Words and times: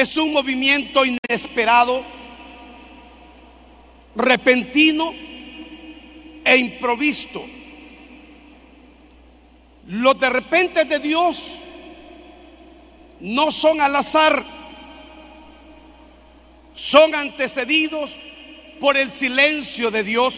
es 0.00 0.16
un 0.16 0.32
movimiento 0.32 1.02
inesperado, 1.04 2.04
repentino 4.14 5.12
e 6.44 6.56
improvisto. 6.56 7.44
Los 9.88 10.20
de 10.20 10.30
repente 10.30 10.84
de 10.84 11.00
Dios 11.00 11.58
no 13.18 13.50
son 13.50 13.80
al 13.80 13.96
azar, 13.96 14.44
son 16.74 17.12
antecedidos 17.16 18.16
por 18.78 18.96
el 18.96 19.10
silencio 19.10 19.90
de 19.90 20.04
Dios. 20.04 20.32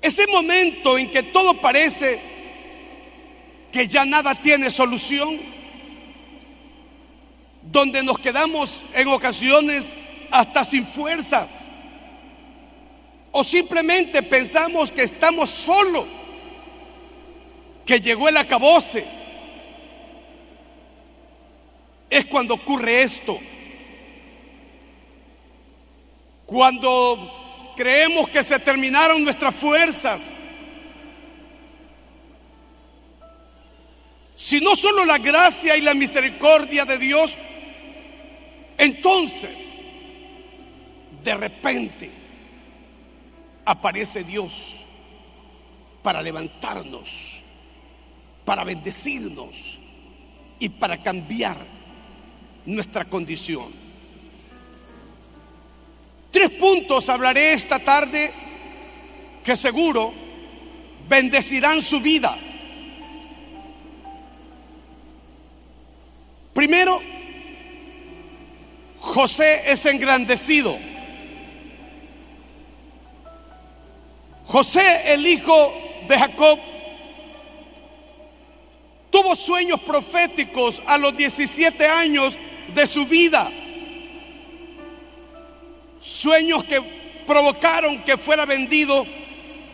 Ese 0.00 0.26
momento 0.26 0.96
en 0.96 1.10
que 1.10 1.22
todo 1.24 1.52
parece 1.60 2.18
que 3.70 3.86
ya 3.86 4.06
nada 4.06 4.34
tiene 4.36 4.70
solución, 4.70 5.57
donde 7.70 8.02
nos 8.02 8.18
quedamos 8.18 8.84
en 8.94 9.08
ocasiones 9.08 9.94
hasta 10.30 10.64
sin 10.64 10.86
fuerzas, 10.86 11.68
o 13.30 13.44
simplemente 13.44 14.22
pensamos 14.22 14.90
que 14.90 15.02
estamos 15.02 15.50
solos, 15.50 16.06
que 17.84 18.00
llegó 18.00 18.28
el 18.28 18.36
acabose, 18.36 19.06
es 22.10 22.26
cuando 22.26 22.54
ocurre 22.54 23.02
esto. 23.02 23.38
Cuando 26.46 27.72
creemos 27.76 28.30
que 28.30 28.42
se 28.42 28.58
terminaron 28.58 29.22
nuestras 29.22 29.54
fuerzas, 29.54 30.38
si 34.34 34.60
no 34.60 34.74
solo 34.74 35.04
la 35.04 35.18
gracia 35.18 35.76
y 35.76 35.82
la 35.82 35.92
misericordia 35.92 36.86
de 36.86 36.96
Dios, 36.96 37.36
entonces, 38.78 39.80
de 41.24 41.34
repente, 41.34 42.10
aparece 43.64 44.22
Dios 44.24 44.76
para 46.02 46.22
levantarnos, 46.22 47.42
para 48.44 48.64
bendecirnos 48.64 49.76
y 50.60 50.68
para 50.68 51.02
cambiar 51.02 51.58
nuestra 52.64 53.04
condición. 53.04 53.72
Tres 56.30 56.50
puntos 56.50 57.08
hablaré 57.08 57.52
esta 57.52 57.78
tarde 57.78 58.30
que 59.42 59.56
seguro 59.56 60.12
bendecirán 61.08 61.82
su 61.82 62.00
vida. 62.00 62.36
Primero, 66.52 67.00
José 69.00 69.62
es 69.66 69.84
engrandecido. 69.86 70.76
José, 74.46 75.12
el 75.12 75.26
hijo 75.26 75.72
de 76.08 76.18
Jacob, 76.18 76.58
tuvo 79.10 79.36
sueños 79.36 79.80
proféticos 79.80 80.82
a 80.86 80.96
los 80.98 81.16
17 81.16 81.86
años 81.86 82.36
de 82.74 82.86
su 82.86 83.04
vida 83.06 83.50
sueños 86.00 86.64
que 86.64 86.80
provocaron 87.26 88.02
que 88.02 88.16
fuera 88.16 88.46
vendido 88.46 89.06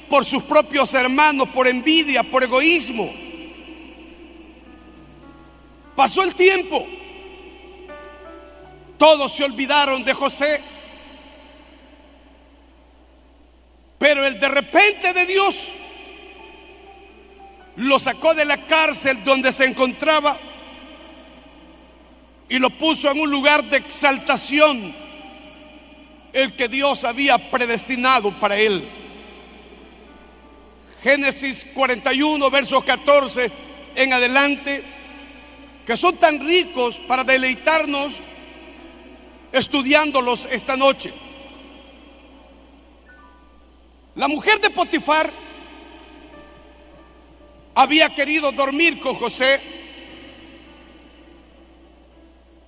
por 0.08 0.24
sus 0.24 0.42
propios 0.42 0.92
hermanos, 0.94 1.48
por 1.48 1.66
envidia, 1.66 2.22
por 2.22 2.42
egoísmo. 2.42 3.12
Pasó 5.96 6.22
el 6.22 6.34
tiempo, 6.34 6.86
todos 9.04 9.34
se 9.34 9.44
olvidaron 9.44 10.02
de 10.02 10.14
José, 10.14 10.62
pero 13.98 14.24
el 14.24 14.40
de 14.40 14.48
repente 14.48 15.12
de 15.12 15.26
Dios 15.26 15.54
lo 17.76 17.98
sacó 17.98 18.32
de 18.32 18.46
la 18.46 18.56
cárcel 18.64 19.22
donde 19.22 19.52
se 19.52 19.66
encontraba 19.66 20.38
y 22.48 22.58
lo 22.58 22.70
puso 22.70 23.10
en 23.10 23.20
un 23.20 23.30
lugar 23.30 23.64
de 23.64 23.76
exaltación 23.76 24.94
el 26.32 26.56
que 26.56 26.68
Dios 26.68 27.04
había 27.04 27.36
predestinado 27.50 28.32
para 28.40 28.56
él. 28.56 28.88
Génesis 31.02 31.66
41, 31.74 32.50
versos 32.50 32.82
14 32.82 33.52
en 33.96 34.14
adelante, 34.14 34.82
que 35.84 35.94
son 35.94 36.16
tan 36.16 36.40
ricos 36.40 36.96
para 37.00 37.22
deleitarnos 37.22 38.14
estudiándolos 39.54 40.46
esta 40.50 40.76
noche. 40.76 41.12
La 44.16 44.28
mujer 44.28 44.60
de 44.60 44.70
Potifar 44.70 45.30
había 47.74 48.14
querido 48.14 48.52
dormir 48.52 49.00
con 49.00 49.14
José 49.14 49.60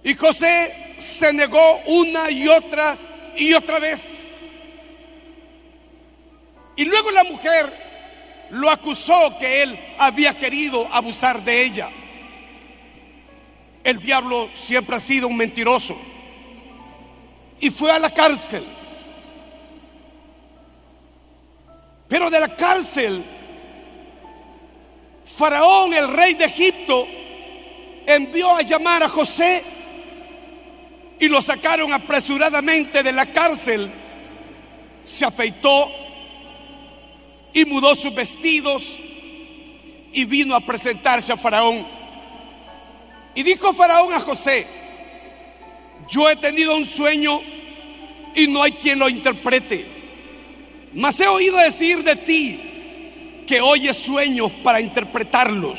y 0.03 0.15
José 0.15 0.95
se 0.99 1.33
negó 1.33 1.81
una 1.87 2.31
y 2.31 2.47
otra 2.49 2.97
y 3.37 3.53
otra 3.53 3.81
vez. 3.81 4.43
Y 6.77 6.85
luego 6.85 7.11
la 7.11 7.25
mujer 7.25 7.73
lo 8.51 8.71
acusó 8.71 9.37
que 9.41 9.63
él 9.63 9.79
había 9.99 10.39
querido 10.39 10.87
abusar 10.93 11.43
de 11.43 11.65
ella. 11.65 11.91
El 13.83 13.99
diablo 13.99 14.49
siempre 14.55 14.97
ha 14.97 15.01
sido 15.01 15.27
un 15.27 15.37
mentiroso. 15.37 15.97
Y 17.61 17.71
fue 17.71 17.91
a 17.91 17.99
la 17.99 18.13
cárcel. 18.13 18.65
Pero 22.09 22.31
de 22.31 22.41
la 22.41 22.55
cárcel, 22.55 23.25
Faraón, 25.25 25.93
el 25.93 26.15
rey 26.15 26.35
de 26.35 26.45
Egipto, 26.45 27.07
envió 28.07 28.57
a 28.57 28.63
llamar 28.63 29.03
a 29.03 29.09
José 29.09 29.65
y 31.19 31.29
lo 31.29 31.43
sacaron 31.43 31.93
apresuradamente 31.93 33.03
de 33.03 33.13
la 33.13 33.27
cárcel. 33.27 33.91
Se 35.03 35.25
afeitó 35.25 35.91
y 37.53 37.65
mudó 37.65 37.95
sus 37.95 38.15
vestidos 38.15 38.85
y 40.13 40.25
vino 40.25 40.55
a 40.55 40.61
presentarse 40.61 41.33
a 41.33 41.37
Faraón. 41.37 41.87
Y 43.35 43.43
dijo 43.43 43.73
Faraón 43.73 44.13
a 44.13 44.21
José, 44.21 44.67
yo 46.09 46.29
he 46.29 46.37
tenido 46.37 46.77
un 46.77 46.85
sueño 46.85 47.41
y 48.35 48.47
no 48.47 48.63
hay 48.63 48.73
quien 48.73 48.99
lo 48.99 49.09
interprete. 49.09 49.87
Mas 50.95 51.19
he 51.21 51.27
oído 51.27 51.57
decir 51.59 52.03
de 52.05 52.17
ti 52.17 53.45
que 53.47 53.61
oyes 53.61 53.97
sueños 53.97 54.53
para 54.63 54.81
interpretarlos. 54.81 55.79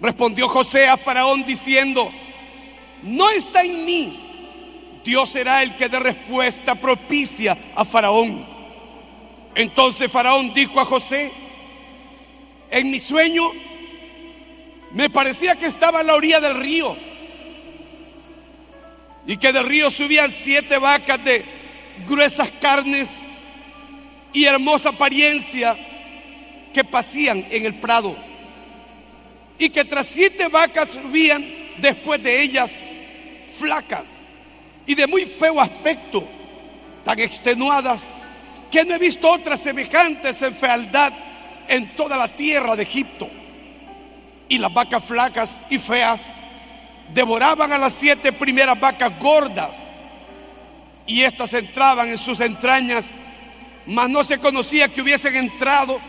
Respondió 0.00 0.48
José 0.48 0.88
a 0.88 0.96
Faraón 0.96 1.44
diciendo, 1.44 2.10
no 3.02 3.30
está 3.30 3.62
en 3.62 3.84
mí. 3.84 4.20
Dios 5.04 5.30
será 5.30 5.62
el 5.62 5.76
que 5.76 5.88
dé 5.88 6.00
respuesta 6.00 6.74
propicia 6.74 7.56
a 7.74 7.84
Faraón. 7.84 8.46
Entonces 9.54 10.10
Faraón 10.10 10.52
dijo 10.52 10.80
a 10.80 10.84
José, 10.84 11.30
en 12.70 12.90
mi 12.90 12.98
sueño 12.98 13.52
me 14.92 15.10
parecía 15.10 15.56
que 15.56 15.66
estaba 15.66 16.00
a 16.00 16.02
la 16.02 16.14
orilla 16.14 16.40
del 16.40 16.58
río 16.60 16.96
y 19.26 19.36
que 19.36 19.52
del 19.52 19.66
río 19.66 19.90
subían 19.90 20.30
siete 20.30 20.78
vacas 20.78 21.24
de 21.24 21.44
gruesas 22.06 22.50
carnes 22.60 23.20
y 24.32 24.44
hermosa 24.44 24.90
apariencia 24.90 25.76
que 26.72 26.84
pasían 26.84 27.46
en 27.50 27.66
el 27.66 27.74
prado 27.74 28.16
y 29.58 29.68
que 29.70 29.84
tras 29.84 30.06
siete 30.06 30.48
vacas 30.48 30.90
subían 30.90 31.44
después 31.78 32.22
de 32.22 32.42
ellas 32.42 32.70
flacas 33.58 34.26
y 34.86 34.94
de 34.94 35.06
muy 35.06 35.24
feo 35.26 35.60
aspecto, 35.60 36.26
tan 37.04 37.18
extenuadas, 37.20 38.12
que 38.70 38.84
no 38.84 38.94
he 38.94 38.98
visto 38.98 39.30
otras 39.30 39.60
semejantes 39.60 40.42
en 40.42 40.54
fealdad 40.54 41.12
en 41.68 41.94
toda 41.96 42.16
la 42.16 42.28
tierra 42.36 42.76
de 42.76 42.82
Egipto. 42.82 43.30
Y 44.48 44.58
las 44.58 44.74
vacas 44.74 45.04
flacas 45.04 45.62
y 45.70 45.78
feas 45.78 46.34
devoraban 47.12 47.72
a 47.72 47.78
las 47.78 47.92
siete 47.92 48.32
primeras 48.32 48.78
vacas 48.78 49.18
gordas, 49.18 49.76
y 51.06 51.22
éstas 51.22 51.52
entraban 51.52 52.08
en 52.08 52.18
sus 52.18 52.40
entrañas, 52.40 53.06
mas 53.86 54.08
no 54.08 54.24
se 54.24 54.38
conocía 54.38 54.88
que 54.88 55.02
hubiesen 55.02 55.36
entrado, 55.36 56.00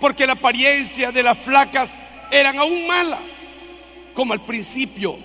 porque 0.00 0.26
la 0.26 0.32
apariencia 0.32 1.12
de 1.12 1.22
las 1.22 1.38
flacas 1.38 1.90
eran 2.30 2.58
aún 2.58 2.86
mala, 2.86 3.18
como 4.14 4.32
al 4.32 4.40
principio 4.40 5.18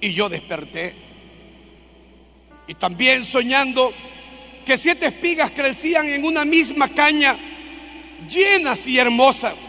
y 0.00 0.12
yo 0.12 0.28
desperté. 0.28 0.94
Y 2.66 2.74
también 2.74 3.24
soñando 3.24 3.92
que 4.64 4.76
siete 4.76 5.06
espigas 5.06 5.52
crecían 5.52 6.06
en 6.08 6.24
una 6.24 6.44
misma 6.44 6.88
caña, 6.88 7.36
llenas 8.28 8.86
y 8.86 8.98
hermosas, 8.98 9.60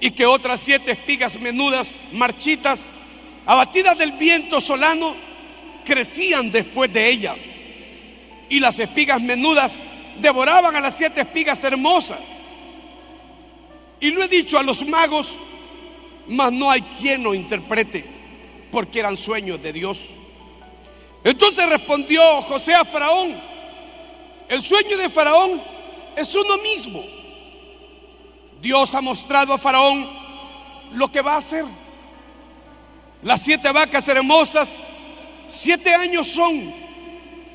y 0.00 0.10
que 0.10 0.26
otras 0.26 0.60
siete 0.60 0.92
espigas 0.92 1.40
menudas, 1.40 1.92
marchitas, 2.12 2.84
abatidas 3.46 3.96
del 3.96 4.12
viento 4.12 4.60
solano, 4.60 5.14
crecían 5.84 6.50
después 6.50 6.92
de 6.92 7.08
ellas. 7.08 7.36
Y 8.48 8.60
las 8.60 8.78
espigas 8.78 9.20
menudas 9.20 9.78
devoraban 10.20 10.74
a 10.76 10.80
las 10.80 10.96
siete 10.96 11.20
espigas 11.22 11.62
hermosas. 11.64 12.18
Y 14.00 14.10
lo 14.10 14.22
he 14.22 14.28
dicho 14.28 14.58
a 14.58 14.62
los 14.62 14.86
magos, 14.86 15.36
mas 16.26 16.52
no 16.52 16.70
hay 16.70 16.82
quien 16.82 17.22
lo 17.22 17.34
interprete, 17.34 18.04
porque 18.70 18.98
eran 19.00 19.16
sueños 19.16 19.62
de 19.62 19.72
Dios. 19.72 20.10
Entonces 21.24 21.68
respondió 21.68 22.42
José 22.42 22.74
a 22.74 22.84
Faraón, 22.84 23.34
el 24.48 24.62
sueño 24.62 24.96
de 24.96 25.08
Faraón 25.08 25.60
es 26.16 26.34
uno 26.34 26.58
mismo. 26.58 27.02
Dios 28.60 28.94
ha 28.94 29.00
mostrado 29.00 29.52
a 29.52 29.58
Faraón 29.58 30.08
lo 30.92 31.10
que 31.10 31.22
va 31.22 31.34
a 31.34 31.38
hacer. 31.38 31.64
Las 33.26 33.42
siete 33.42 33.72
vacas 33.72 34.06
hermosas, 34.06 34.68
siete 35.48 35.92
años 35.92 36.28
son, 36.28 36.72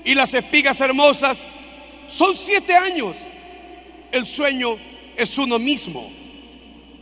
y 0.04 0.14
las 0.14 0.34
espigas 0.34 0.82
hermosas 0.82 1.48
son 2.10 2.36
siete 2.36 2.76
años. 2.76 3.16
El 4.12 4.26
sueño 4.26 4.78
es 5.16 5.38
uno 5.38 5.58
mismo. 5.58 6.12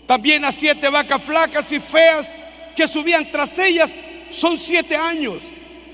También 0.06 0.44
las 0.44 0.54
siete 0.54 0.88
vacas 0.88 1.24
flacas 1.24 1.72
y 1.72 1.80
feas 1.80 2.32
que 2.76 2.88
subían 2.88 3.32
tras 3.32 3.58
ellas 3.58 3.92
son 4.30 4.56
siete 4.56 4.96
años. 4.96 5.40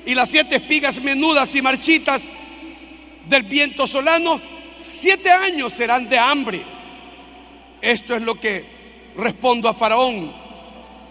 Y 0.05 0.13
las 0.13 0.29
siete 0.29 0.57
espigas 0.57 0.99
menudas 0.99 1.55
y 1.55 1.61
marchitas 1.61 2.23
del 3.29 3.43
viento 3.43 3.87
solano, 3.87 4.41
siete 4.77 5.31
años 5.31 5.71
serán 5.71 6.09
de 6.09 6.19
hambre. 6.19 6.61
Esto 7.81 8.17
es 8.17 8.21
lo 8.21 8.37
que 8.37 8.65
respondo 9.15 9.69
a 9.69 9.73
Faraón. 9.73 10.29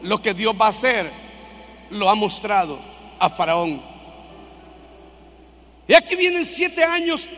Lo 0.03 0.21
que 0.21 0.35
Dios 0.35 0.55
va 0.61 0.67
a 0.67 0.69
hacer, 0.69 1.24
lo 1.95 2.11
ha 2.11 2.15
mostrado 2.15 2.79
a 3.19 3.31
Faraón. 3.31 3.81
Y 5.87 5.95
aquí 5.95 6.17
vienen 6.17 6.45
siete 6.45 6.83
años 6.83 7.29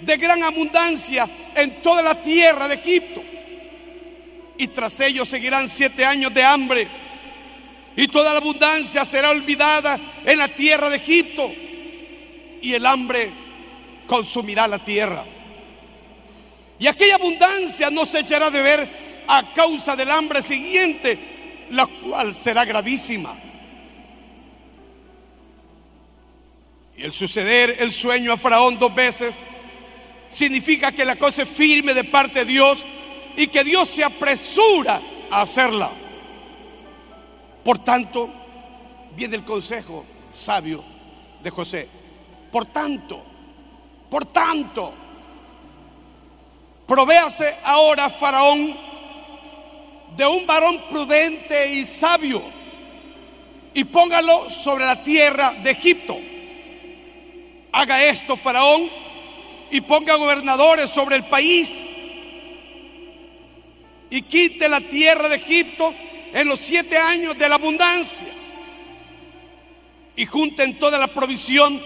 de 0.00 0.16
gran 0.16 0.42
abundancia 0.42 1.28
en 1.54 1.82
toda 1.82 2.02
la 2.02 2.22
tierra 2.22 2.68
de 2.68 2.74
Egipto. 2.74 3.22
Y 4.58 4.68
tras 4.68 5.00
ellos 5.00 5.28
seguirán 5.28 5.68
siete 5.68 6.04
años 6.04 6.32
de 6.32 6.42
hambre. 6.42 6.88
Y 7.96 8.08
toda 8.08 8.32
la 8.32 8.38
abundancia 8.38 9.04
será 9.04 9.30
olvidada 9.30 9.98
en 10.24 10.38
la 10.38 10.48
tierra 10.48 10.88
de 10.88 10.96
Egipto. 10.96 11.50
Y 12.62 12.74
el 12.74 12.86
hambre 12.86 13.30
consumirá 14.06 14.68
la 14.68 14.78
tierra. 14.78 15.24
Y 16.78 16.86
aquella 16.86 17.16
abundancia 17.16 17.90
no 17.90 18.04
se 18.04 18.20
echará 18.20 18.50
de 18.50 18.62
ver 18.62 18.88
a 19.26 19.52
causa 19.54 19.96
del 19.96 20.10
hambre 20.10 20.42
siguiente, 20.42 21.18
la 21.70 21.86
cual 21.86 22.34
será 22.34 22.64
gravísima. 22.64 23.36
Y 26.96 27.02
el 27.02 27.12
suceder 27.12 27.76
el 27.78 27.92
sueño 27.92 28.32
a 28.32 28.36
Faraón 28.36 28.78
dos 28.78 28.94
veces 28.94 29.36
significa 30.28 30.92
que 30.92 31.04
la 31.04 31.16
cosa 31.16 31.42
es 31.42 31.48
firme 31.48 31.92
de 31.94 32.04
parte 32.04 32.40
de 32.40 32.46
Dios 32.46 32.84
y 33.36 33.48
que 33.48 33.64
Dios 33.64 33.88
se 33.88 34.02
apresura 34.02 35.00
a 35.30 35.42
hacerla. 35.42 35.90
Por 37.62 37.78
tanto, 37.78 38.30
viene 39.14 39.36
el 39.36 39.44
consejo 39.44 40.04
sabio 40.30 40.82
de 41.42 41.50
José. 41.50 41.88
Por 42.50 42.66
tanto, 42.66 43.22
por 44.10 44.24
tanto, 44.26 44.94
provéase 46.86 47.56
ahora 47.64 48.08
Faraón 48.08 48.74
de 50.16 50.26
un 50.26 50.46
varón 50.46 50.80
prudente 50.88 51.74
y 51.74 51.84
sabio 51.84 52.42
y 53.74 53.84
póngalo 53.84 54.48
sobre 54.48 54.86
la 54.86 55.02
tierra 55.02 55.52
de 55.62 55.72
Egipto. 55.72 56.16
Haga 57.76 58.02
esto 58.04 58.38
Faraón 58.38 58.88
y 59.70 59.82
ponga 59.82 60.14
gobernadores 60.14 60.88
sobre 60.88 61.16
el 61.16 61.26
país 61.26 61.70
y 64.08 64.22
quite 64.22 64.66
la 64.66 64.80
tierra 64.80 65.28
de 65.28 65.36
Egipto 65.36 65.92
en 66.32 66.48
los 66.48 66.58
siete 66.58 66.96
años 66.96 67.36
de 67.36 67.46
la 67.46 67.56
abundancia 67.56 68.28
y 70.16 70.24
junten 70.24 70.78
toda 70.78 70.96
la 70.96 71.08
provisión 71.08 71.78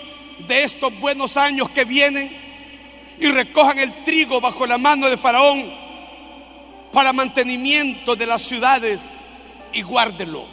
de 0.46 0.62
estos 0.62 0.96
buenos 1.00 1.36
años 1.36 1.68
que 1.70 1.84
vienen 1.84 2.30
y 3.18 3.26
recojan 3.26 3.80
el 3.80 4.04
trigo 4.04 4.40
bajo 4.40 4.68
la 4.68 4.78
mano 4.78 5.10
de 5.10 5.16
Faraón 5.16 5.74
para 6.92 7.12
mantenimiento 7.12 8.14
de 8.14 8.26
las 8.26 8.42
ciudades 8.42 9.00
y 9.72 9.82
guárdelo. 9.82 10.46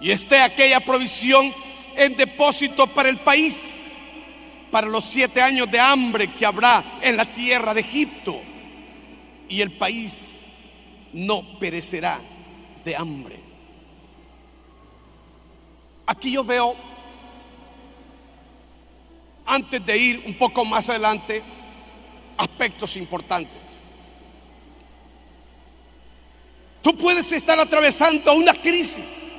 Y 0.00 0.12
esté 0.12 0.40
aquella 0.40 0.80
provisión 0.80 1.52
en 1.96 2.16
depósito 2.16 2.86
para 2.86 3.08
el 3.08 3.18
país, 3.18 3.96
para 4.70 4.86
los 4.86 5.04
siete 5.04 5.40
años 5.40 5.70
de 5.70 5.80
hambre 5.80 6.32
que 6.32 6.44
habrá 6.44 6.98
en 7.00 7.16
la 7.16 7.24
tierra 7.32 7.72
de 7.72 7.80
Egipto. 7.80 8.40
Y 9.48 9.60
el 9.60 9.72
país 9.72 10.46
no 11.12 11.58
perecerá 11.58 12.20
de 12.84 12.94
hambre. 12.94 13.40
Aquí 16.06 16.32
yo 16.32 16.44
veo 16.44 16.76
antes 19.46 19.84
de 19.86 19.96
ir 19.96 20.22
un 20.26 20.34
poco 20.34 20.64
más 20.64 20.88
adelante, 20.90 21.42
aspectos 22.36 22.96
importantes. 22.96 23.60
Tú 26.82 26.96
puedes 26.96 27.30
estar 27.32 27.58
atravesando 27.58 28.34
una 28.34 28.54
crisis 28.54 29.32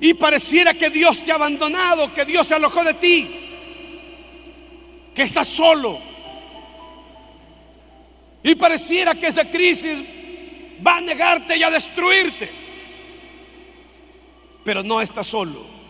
y 0.00 0.14
pareciera 0.14 0.74
que 0.74 0.90
Dios 0.90 1.22
te 1.24 1.32
ha 1.32 1.36
abandonado, 1.36 2.12
que 2.12 2.24
Dios 2.24 2.46
se 2.46 2.54
alojó 2.54 2.82
de 2.82 2.94
ti, 2.94 3.30
que 5.14 5.22
estás 5.22 5.48
solo. 5.48 5.98
Y 8.42 8.54
pareciera 8.54 9.14
que 9.14 9.26
esa 9.26 9.44
crisis 9.50 10.02
va 10.84 10.96
a 10.96 11.00
negarte 11.02 11.56
y 11.56 11.62
a 11.62 11.70
destruirte. 11.70 12.50
Pero 14.64 14.82
no 14.82 15.00
estás 15.00 15.26
solo 15.26 15.80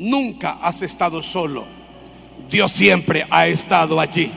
nunca 0.00 0.58
has 0.62 0.82
estado 0.82 1.22
solo. 1.22 1.66
Dios 2.50 2.72
siempre 2.72 3.26
ha 3.30 3.46
estado 3.46 4.00
allí. 4.00 4.32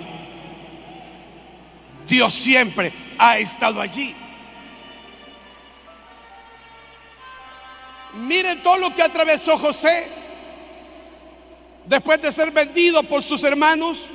Dios 2.08 2.34
siempre 2.34 2.92
ha 3.18 3.38
estado 3.38 3.82
allí. 3.82 4.14
Miren 8.14 8.62
todo 8.62 8.78
lo 8.78 8.94
que 8.94 9.02
atravesó 9.02 9.58
José 9.58 10.08
después 11.86 12.22
de 12.22 12.32
ser 12.32 12.52
vendido 12.52 13.04
por 13.04 13.24
sus 13.24 13.44
hermanos. 13.44 14.08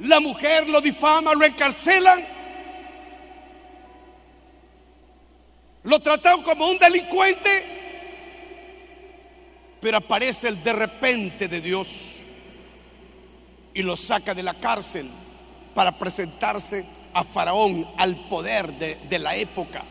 La 0.00 0.20
mujer 0.20 0.68
lo 0.68 0.80
difama, 0.80 1.34
lo 1.34 1.44
encarcelan. 1.44 2.24
Lo 5.84 6.00
trataron 6.00 6.42
como 6.42 6.68
un 6.68 6.78
delincuente. 6.78 7.64
Pero 9.80 9.98
aparece 9.98 10.48
el 10.48 10.62
de 10.62 10.72
repente 10.72 11.48
de 11.48 11.60
Dios 11.60 12.12
y 13.74 13.82
lo 13.82 13.96
saca 13.96 14.34
de 14.34 14.42
la 14.42 14.54
cárcel 14.54 15.10
para 15.74 15.98
presentarse 15.98 16.84
a 17.12 17.24
Faraón, 17.24 17.88
al 17.96 18.28
poder 18.28 18.72
de, 18.74 18.94
de 19.08 19.18
la 19.18 19.34
época. 19.34 19.84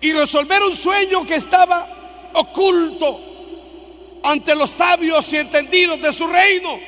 Y 0.00 0.12
resolver 0.12 0.62
un 0.62 0.76
sueño 0.76 1.24
que 1.24 1.36
estaba 1.36 2.30
oculto 2.34 3.20
ante 4.22 4.54
los 4.54 4.70
sabios 4.70 5.32
y 5.32 5.36
entendidos 5.36 6.00
de 6.00 6.12
su 6.12 6.26
reino. 6.26 6.78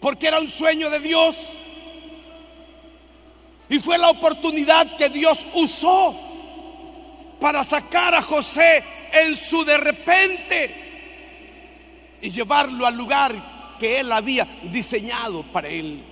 Porque 0.00 0.28
era 0.28 0.38
un 0.38 0.48
sueño 0.48 0.88
de 0.88 1.00
Dios. 1.00 1.36
Y 3.68 3.78
fue 3.78 3.98
la 3.98 4.10
oportunidad 4.10 4.96
que 4.96 5.08
Dios 5.08 5.44
usó 5.54 6.14
para 7.40 7.64
sacar 7.64 8.14
a 8.14 8.22
José 8.22 8.82
en 9.12 9.34
su 9.36 9.64
de 9.64 9.76
repente 9.78 10.86
y 12.22 12.30
llevarlo 12.30 12.86
al 12.86 12.96
lugar 12.96 13.76
que 13.78 14.00
él 14.00 14.12
había 14.12 14.46
diseñado 14.64 15.42
para 15.44 15.68
él. 15.68 16.02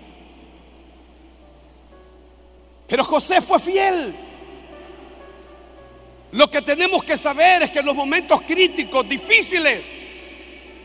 Pero 2.86 3.04
José 3.04 3.40
fue 3.40 3.58
fiel. 3.58 4.14
Lo 6.34 6.50
que 6.50 6.62
tenemos 6.62 7.04
que 7.04 7.16
saber 7.16 7.62
es 7.62 7.70
que 7.70 7.78
en 7.78 7.86
los 7.86 7.94
momentos 7.94 8.42
críticos, 8.42 9.08
difíciles, 9.08 9.82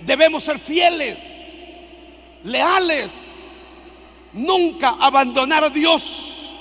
debemos 0.05 0.43
ser 0.43 0.59
fieles, 0.59 1.23
leales, 2.43 3.43
nunca 4.33 4.89
abandonar 4.99 5.63
a 5.63 5.69
Dios. 5.71 6.53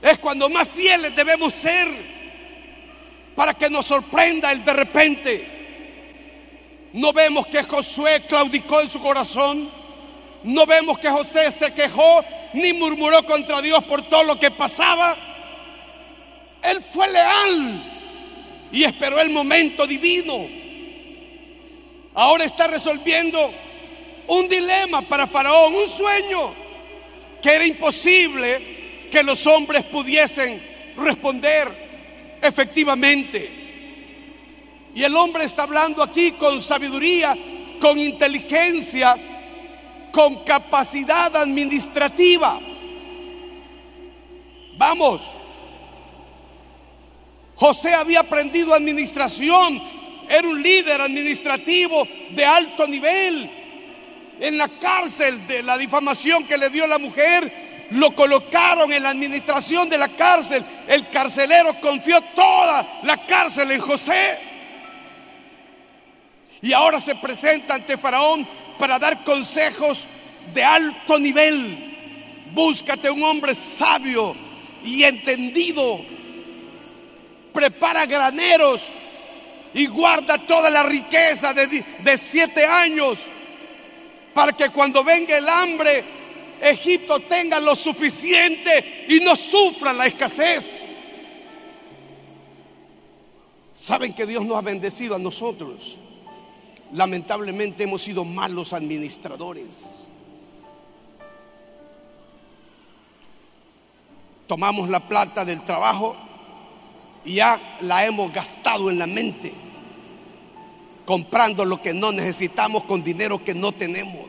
Es 0.00 0.18
cuando 0.18 0.48
más 0.48 0.66
fieles 0.66 1.14
debemos 1.14 1.52
ser 1.52 1.86
para 3.34 3.52
que 3.52 3.68
nos 3.68 3.84
sorprenda 3.84 4.50
el 4.50 4.64
de 4.64 4.72
repente. 4.72 5.46
No 6.94 7.12
vemos 7.12 7.48
que 7.48 7.64
Josué 7.64 8.22
claudicó 8.26 8.80
en 8.80 8.88
su 8.88 8.98
corazón. 8.98 9.68
No 10.42 10.64
vemos 10.64 10.98
que 10.98 11.10
José 11.10 11.50
se 11.50 11.74
quejó 11.74 12.24
ni 12.54 12.72
murmuró 12.72 13.26
contra 13.26 13.60
Dios 13.60 13.84
por 13.84 14.08
todo 14.08 14.24
lo 14.24 14.38
que 14.38 14.50
pasaba. 14.50 15.35
Él 16.66 16.84
fue 16.92 17.08
leal 17.08 18.68
y 18.72 18.84
esperó 18.84 19.20
el 19.20 19.30
momento 19.30 19.86
divino. 19.86 20.46
Ahora 22.14 22.44
está 22.44 22.66
resolviendo 22.66 23.52
un 24.26 24.48
dilema 24.48 25.02
para 25.02 25.26
Faraón, 25.26 25.74
un 25.74 25.88
sueño 25.88 26.54
que 27.42 27.54
era 27.54 27.64
imposible 27.66 29.06
que 29.10 29.22
los 29.22 29.46
hombres 29.46 29.84
pudiesen 29.84 30.60
responder 30.96 31.68
efectivamente. 32.42 33.50
Y 34.94 35.04
el 35.04 35.14
hombre 35.14 35.44
está 35.44 35.64
hablando 35.64 36.02
aquí 36.02 36.32
con 36.32 36.60
sabiduría, 36.60 37.36
con 37.80 37.98
inteligencia, 37.98 39.14
con 40.10 40.42
capacidad 40.42 41.36
administrativa. 41.36 42.58
Vamos, 44.78 45.20
José 47.56 47.94
había 47.94 48.20
aprendido 48.20 48.74
administración, 48.74 49.80
era 50.28 50.46
un 50.46 50.62
líder 50.62 51.00
administrativo 51.00 52.06
de 52.30 52.44
alto 52.44 52.86
nivel. 52.86 53.50
En 54.38 54.58
la 54.58 54.68
cárcel 54.68 55.46
de 55.46 55.62
la 55.62 55.78
difamación 55.78 56.46
que 56.46 56.58
le 56.58 56.68
dio 56.68 56.86
la 56.86 56.98
mujer, 56.98 57.50
lo 57.92 58.14
colocaron 58.14 58.92
en 58.92 59.02
la 59.02 59.10
administración 59.10 59.88
de 59.88 59.96
la 59.96 60.08
cárcel. 60.08 60.62
El 60.86 61.08
carcelero 61.08 61.80
confió 61.80 62.20
toda 62.34 63.00
la 63.04 63.26
cárcel 63.26 63.70
en 63.70 63.80
José. 63.80 64.38
Y 66.60 66.74
ahora 66.74 67.00
se 67.00 67.14
presenta 67.14 67.74
ante 67.74 67.96
Faraón 67.96 68.46
para 68.78 68.98
dar 68.98 69.24
consejos 69.24 70.06
de 70.52 70.62
alto 70.62 71.18
nivel. 71.18 71.94
Búscate 72.52 73.10
un 73.10 73.22
hombre 73.22 73.54
sabio 73.54 74.36
y 74.84 75.04
entendido 75.04 76.15
prepara 77.56 78.04
graneros 78.04 78.82
y 79.72 79.86
guarda 79.86 80.36
toda 80.46 80.68
la 80.68 80.82
riqueza 80.82 81.54
de, 81.54 82.18
siete 82.18 82.66
años 82.66 83.16
para 84.34 84.52
que 84.52 84.68
cuando 84.68 85.02
venga 85.02 85.38
el 85.38 85.48
hambre, 85.48 86.04
Egipto 86.60 87.20
tenga 87.20 87.58
lo 87.58 87.74
suficiente 87.74 89.06
y 89.08 89.20
no 89.20 89.34
sufra 89.34 89.94
la 89.94 90.06
escasez. 90.06 90.92
Saben 93.72 94.12
que 94.12 94.26
Dios 94.26 94.44
nos 94.44 94.58
ha 94.58 94.62
bendecido 94.62 95.14
a 95.14 95.18
nosotros. 95.18 95.96
Lamentablemente 96.92 97.84
hemos 97.84 98.02
sido 98.02 98.22
malos 98.22 98.74
administradores. 98.74 100.06
Tomamos 104.46 104.90
la 104.90 105.08
plata 105.08 105.44
del 105.44 105.64
trabajo 105.64 106.25
ya 107.34 107.78
la 107.80 108.04
hemos 108.06 108.32
gastado 108.32 108.90
en 108.90 108.98
la 108.98 109.06
mente, 109.06 109.52
comprando 111.04 111.64
lo 111.64 111.82
que 111.82 111.92
no 111.92 112.12
necesitamos 112.12 112.84
con 112.84 113.02
dinero 113.02 113.42
que 113.44 113.54
no 113.54 113.72
tenemos. 113.72 114.26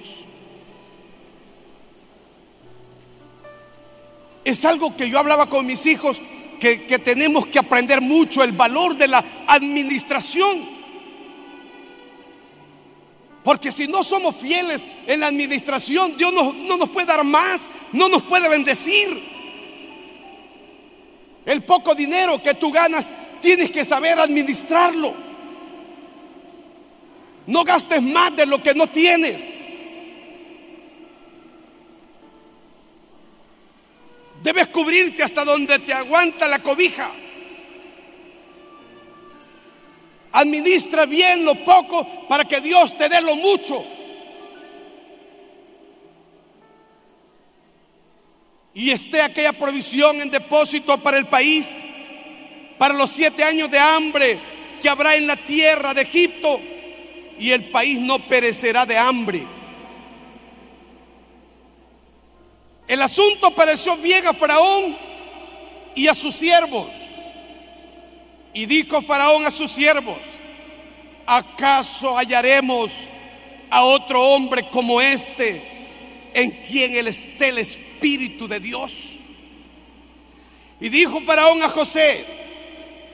Es 4.44 4.64
algo 4.66 4.96
que 4.96 5.10
yo 5.10 5.20
hablaba 5.20 5.48
con 5.48 5.66
mis 5.66 5.86
hijos, 5.86 6.22
que, 6.60 6.78
tenemos 7.00 7.48
que 7.48 7.60
aprender 7.60 8.02
mucho 8.02 8.44
el 8.44 8.52
valor 8.52 8.96
de 8.96 9.08
la 9.08 9.24
administración. 9.48 10.78
Porque 13.44 13.72
si 13.72 13.88
no 13.88 14.04
somos 14.04 14.36
fieles 14.36 14.86
en 15.06 15.20
la 15.20 15.28
administración, 15.28 16.18
Dios 16.18 16.34
no, 16.34 16.52
no 16.54 16.78
nos 16.78 16.90
puede 16.90 17.08
dar 17.08 17.24
más, 17.24 17.62
no 17.94 18.10
nos 18.10 18.24
puede 18.24 18.50
bendecir. 18.50 19.37
El 21.48 21.64
poco 21.64 21.96
dinero 21.96 22.44
que 22.44 22.56
tú 22.56 22.74
ganas, 22.74 23.10
tienes 23.42 23.72
que 23.72 23.86
saber 23.86 24.20
administrarlo. 24.20 25.14
No 27.46 27.64
gastes 27.64 28.02
más 28.02 28.36
de 28.36 28.46
lo 28.46 28.62
que 28.62 28.76
no 28.76 28.88
tienes. 28.88 29.42
Debes 34.44 34.68
cubrirte 34.68 35.24
hasta 35.24 35.46
donde 35.46 35.80
te 35.80 35.94
aguanta 35.94 36.50
la 36.50 36.60
cobija. 36.60 37.12
Administra 40.34 41.06
bien 41.06 41.46
lo 41.46 41.56
poco 41.64 42.28
para 42.28 42.44
que 42.44 42.60
Dios 42.60 42.98
te 42.98 43.08
dé 43.08 43.22
lo 43.22 43.38
mucho. 43.38 43.97
Y 48.78 48.92
esté 48.92 49.24
aquella 49.24 49.54
provisión 49.54 50.22
en 50.22 50.30
depósito 50.30 51.00
para 51.00 51.18
el 51.18 51.26
país, 51.26 51.68
para 52.78 52.94
los 52.94 53.10
siete 53.10 53.44
años 53.44 53.72
de 53.72 53.80
hambre 53.80 54.38
que 54.80 54.88
habrá 54.88 55.16
en 55.16 55.26
la 55.26 55.36
tierra 55.36 55.96
de 55.96 56.04
Egipto, 56.04 56.62
y 57.40 57.50
el 57.50 57.72
país 57.72 58.00
no 58.00 58.20
perecerá 58.20 58.86
de 58.86 58.96
hambre. 58.96 59.42
El 62.88 63.02
asunto 63.02 63.50
pareció 63.56 63.98
bien 63.98 64.28
a 64.28 64.34
Faraón 64.34 64.96
y 65.96 66.08
a 66.08 66.14
sus 66.14 66.36
siervos. 66.36 66.92
Y 68.54 68.68
dijo 68.68 69.02
Faraón 69.02 69.44
a 69.48 69.50
sus 69.50 69.72
siervos, 69.72 70.20
¿acaso 71.26 72.16
hallaremos 72.16 72.92
a 73.72 73.84
otro 73.84 74.22
hombre 74.22 74.70
como 74.70 75.02
este 75.02 75.64
en 76.32 76.52
quien 76.62 76.96
él 76.96 77.08
esté 77.08 77.50
el 77.50 77.58
Espíritu? 77.58 77.87
Espíritu 77.98 78.48
de 78.48 78.60
Dios. 78.60 78.92
Y 80.80 80.90
dijo 80.90 81.20
Faraón 81.22 81.64
a 81.64 81.70
José, 81.70 82.24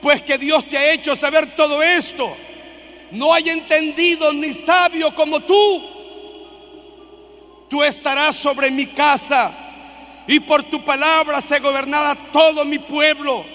pues 0.02 0.22
que 0.22 0.36
Dios 0.36 0.68
te 0.68 0.76
ha 0.76 0.92
hecho 0.92 1.16
saber 1.16 1.56
todo 1.56 1.82
esto, 1.82 2.36
no 3.10 3.32
hay 3.32 3.48
entendido 3.48 4.30
ni 4.34 4.52
sabio 4.52 5.14
como 5.14 5.40
tú. 5.40 5.82
Tú 7.70 7.82
estarás 7.82 8.36
sobre 8.36 8.70
mi 8.70 8.86
casa 8.88 9.52
y 10.26 10.38
por 10.40 10.62
tu 10.64 10.84
palabra 10.84 11.40
se 11.40 11.58
gobernará 11.60 12.14
todo 12.30 12.66
mi 12.66 12.78
pueblo. 12.78 13.46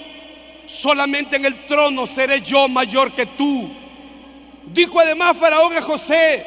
Solamente 0.66 1.36
en 1.36 1.46
el 1.46 1.68
trono 1.68 2.08
seré 2.08 2.42
yo 2.42 2.68
mayor 2.68 3.12
que 3.12 3.28
tú. 3.28 3.70
Dijo 4.66 5.00
además 5.00 5.38
Faraón 5.38 5.78
a 5.78 5.82
José, 5.84 6.44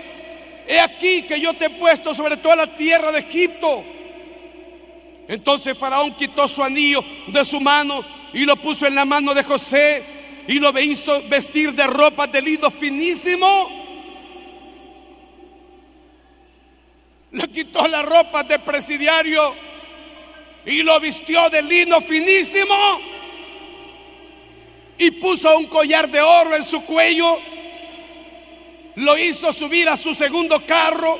he 0.67 0.81
aquí 0.81 1.23
que 1.23 1.41
yo 1.41 1.55
te 1.55 1.67
he 1.67 1.71
puesto 1.71 2.13
sobre 2.13 2.37
toda 2.37 2.57
la 2.57 2.77
tierra 2.77 3.13
de 3.13 3.21
Egipto 3.21 3.85
entonces 5.33 5.79
Faraón 5.79 6.15
quitó 6.15 6.47
su 6.47 6.63
anillo 6.63 7.03
de 7.29 7.43
su 7.43 7.59
mano 7.59 8.05
y 8.35 8.45
lo 8.45 8.55
puso 8.57 8.87
en 8.87 8.95
la 8.95 9.07
mano 9.07 9.33
de 9.33 9.43
José 9.43 10.05
y 10.47 10.59
lo 10.59 10.79
hizo 10.79 11.23
vestir 11.27 11.73
de 11.73 11.87
ropa 11.87 12.27
de 12.27 12.43
lino 12.43 12.71
finísimo. 12.71 13.71
Le 17.31 17.49
quitó 17.49 17.89
la 17.89 18.03
ropa 18.03 18.45
de 18.45 18.59
presidiario 18.59 19.55
y 20.67 20.83
lo 20.83 21.01
vistió 21.01 21.49
de 21.49 21.63
lino 21.63 22.03
finísimo 22.03 23.01
y 24.99 25.13
puso 25.13 25.57
un 25.57 25.65
collar 25.65 26.11
de 26.11 26.21
oro 26.21 26.55
en 26.55 26.65
su 26.67 26.85
cuello. 26.85 27.39
Lo 28.97 29.17
hizo 29.17 29.51
subir 29.55 29.89
a 29.89 29.97
su 29.97 30.15
segundo 30.15 30.63
carro 30.67 31.19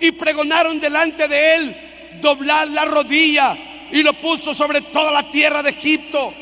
y 0.00 0.10
pregonaron 0.10 0.80
delante 0.80 1.28
de 1.28 1.54
él 1.54 1.91
doblar 2.22 2.68
la 2.68 2.86
rodilla 2.86 3.56
y 3.90 4.02
lo 4.02 4.14
puso 4.14 4.54
sobre 4.54 4.80
toda 4.80 5.10
la 5.10 5.30
tierra 5.30 5.62
de 5.62 5.70
Egipto. 5.70 6.32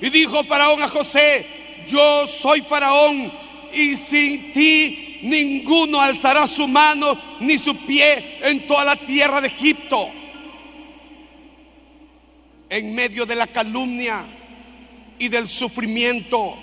Y 0.00 0.10
dijo 0.10 0.44
Faraón 0.44 0.82
a 0.82 0.88
José, 0.88 1.46
yo 1.88 2.26
soy 2.26 2.60
Faraón 2.62 3.32
y 3.72 3.96
sin 3.96 4.52
ti 4.52 5.18
ninguno 5.22 6.00
alzará 6.00 6.46
su 6.46 6.68
mano 6.68 7.18
ni 7.40 7.58
su 7.58 7.76
pie 7.78 8.38
en 8.42 8.66
toda 8.66 8.84
la 8.84 8.96
tierra 8.96 9.40
de 9.40 9.48
Egipto. 9.48 10.08
En 12.68 12.94
medio 12.94 13.26
de 13.26 13.34
la 13.34 13.46
calumnia 13.46 14.24
y 15.18 15.28
del 15.28 15.48
sufrimiento, 15.48 16.56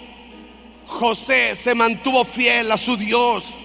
José 0.87 1.55
se 1.55 1.73
mantuvo 1.73 2.23
fiel 2.23 2.71
a 2.71 2.77
su 2.77 2.95
Dios 2.97 3.57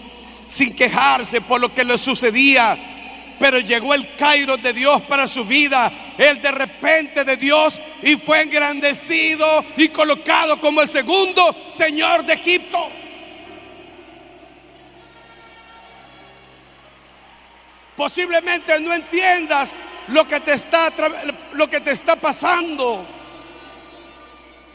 sin 0.47 0.75
quejarse 0.75 1.41
por 1.41 1.61
lo 1.61 1.75
que 1.75 1.85
le 1.85 1.99
sucedía 1.99 2.96
pero 3.39 3.59
llegó 3.59 3.95
el 3.95 4.15
Cairo 4.17 4.57
de 4.57 4.73
Dios 4.73 5.03
para 5.03 5.29
su 5.29 5.45
vida, 5.45 5.93
el 6.17 6.41
de 6.41 6.53
repente 6.53 7.25
de 7.25 7.37
Dios, 7.37 7.81
y 8.03 8.17
fue 8.17 8.43
engrandecido 8.43 9.65
y 9.77 9.89
colocado 9.89 10.61
como 10.61 10.83
el 10.83 10.89
segundo 10.89 11.55
Señor 11.69 12.25
de 12.25 12.35
Egipto. 12.35 12.89
Posiblemente 17.97 18.79
no 18.81 18.93
entiendas 18.93 19.73
lo 20.09 20.27
que 20.27 20.41
te 20.41 20.53
está, 20.53 20.93
lo 21.53 21.69
que 21.69 21.81
te 21.81 21.93
está 21.93 22.17
pasando. 22.17 23.07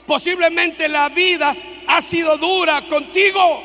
Posiblemente 0.08 0.88
la 0.89 1.10
vida 1.10 1.56
ha 1.88 2.01
sido 2.01 2.38
dura 2.38 2.82
contigo. 2.82 3.63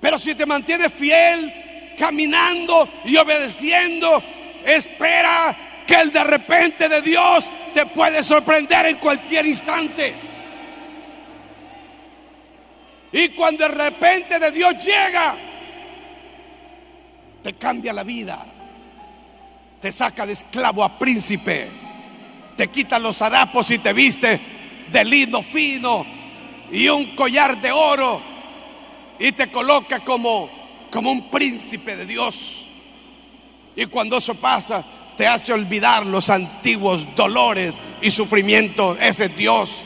Pero 0.00 0.18
si 0.18 0.34
te 0.34 0.46
mantienes 0.46 0.92
fiel 0.92 1.67
caminando 1.98 2.88
y 3.04 3.16
obedeciendo 3.16 4.22
espera 4.64 5.56
que 5.86 5.94
el 5.94 6.12
de 6.12 6.24
repente 6.24 6.88
de 6.88 7.02
Dios 7.02 7.48
te 7.74 7.86
puede 7.86 8.22
sorprender 8.22 8.86
en 8.86 8.96
cualquier 8.96 9.46
instante. 9.46 10.14
Y 13.12 13.30
cuando 13.30 13.68
de 13.68 13.74
repente 13.74 14.38
de 14.38 14.50
Dios 14.50 14.74
llega, 14.84 15.34
te 17.42 17.54
cambia 17.54 17.92
la 17.92 18.02
vida. 18.02 18.44
Te 19.80 19.92
saca 19.92 20.26
de 20.26 20.34
esclavo 20.34 20.84
a 20.84 20.98
príncipe. 20.98 21.68
Te 22.56 22.68
quita 22.68 22.98
los 22.98 23.22
harapos 23.22 23.70
y 23.70 23.78
te 23.78 23.92
viste 23.92 24.40
de 24.90 25.04
lino 25.04 25.42
fino 25.42 26.04
y 26.70 26.88
un 26.88 27.14
collar 27.14 27.60
de 27.60 27.72
oro. 27.72 28.20
Y 29.18 29.32
te 29.32 29.50
coloca 29.50 30.00
como, 30.00 30.50
como 30.90 31.10
un 31.10 31.30
príncipe 31.30 31.96
de 31.96 32.06
Dios. 32.06 32.66
Y 33.76 33.86
cuando 33.86 34.16
eso 34.16 34.34
pasa, 34.34 34.84
te 35.16 35.26
hace 35.26 35.52
olvidar 35.52 36.06
los 36.06 36.30
antiguos 36.30 37.06
dolores 37.16 37.78
y 38.00 38.10
sufrimientos. 38.10 38.96
Ese 39.00 39.26
es 39.26 39.36
Dios. 39.36 39.84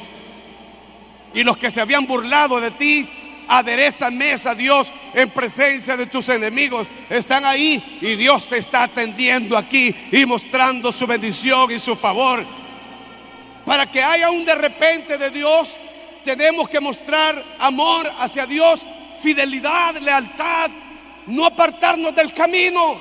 Y 1.35 1.43
los 1.43 1.57
que 1.57 1.71
se 1.71 1.81
habían 1.81 2.07
burlado 2.07 2.61
de 2.61 2.71
ti, 2.73 3.09
adereza 3.49 4.11
mesa, 4.11 4.55
Dios, 4.55 4.89
en 5.15 5.31
presencia 5.31 5.97
de 5.97 6.07
tus 6.07 6.29
enemigos. 6.29 6.87
Están 7.09 7.45
ahí 7.45 7.99
y 8.01 8.15
Dios 8.17 8.49
te 8.49 8.59
está 8.59 8.85
atendiendo 8.85 9.57
aquí 9.57 9.95
y 10.11 10.27
mostrando 10.27 10.93
su 10.93 11.07
bendición 11.07 11.71
y 11.71 11.79
su 11.79 11.97
favor. 11.97 12.45
Para 13.65 13.91
que 13.91 14.03
haya 14.03 14.31
un 14.31 14.45
de 14.45 14.55
repente 14.55 15.19
de 15.19 15.31
Dios, 15.31 15.77
tenemos 16.25 16.69
que 16.69 16.81
mostrar 16.81 17.43
amor 17.59 18.11
hacia 18.19 18.47
Dios, 18.47 18.81
fidelidad, 19.23 19.97
lealtad, 19.97 20.71
no 21.27 21.47
apartarnos 21.47 22.15
del 22.15 22.33
camino. 22.33 22.97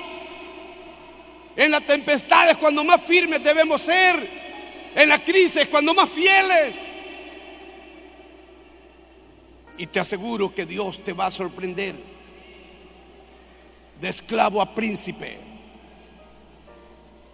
En 1.54 1.70
las 1.70 1.86
tempestades, 1.86 2.56
cuando 2.56 2.82
más 2.84 3.00
firmes 3.02 3.42
debemos 3.42 3.80
ser. 3.82 4.42
En 4.94 5.08
la 5.08 5.22
crisis, 5.22 5.68
cuando 5.68 5.94
más 5.94 6.08
fieles. 6.10 6.74
Y 9.78 9.86
te 9.86 10.00
aseguro 10.00 10.54
que 10.54 10.66
Dios 10.66 11.02
te 11.02 11.12
va 11.12 11.26
a 11.26 11.30
sorprender. 11.30 11.94
De 14.00 14.08
esclavo 14.08 14.60
a 14.60 14.74
príncipe. 14.74 15.38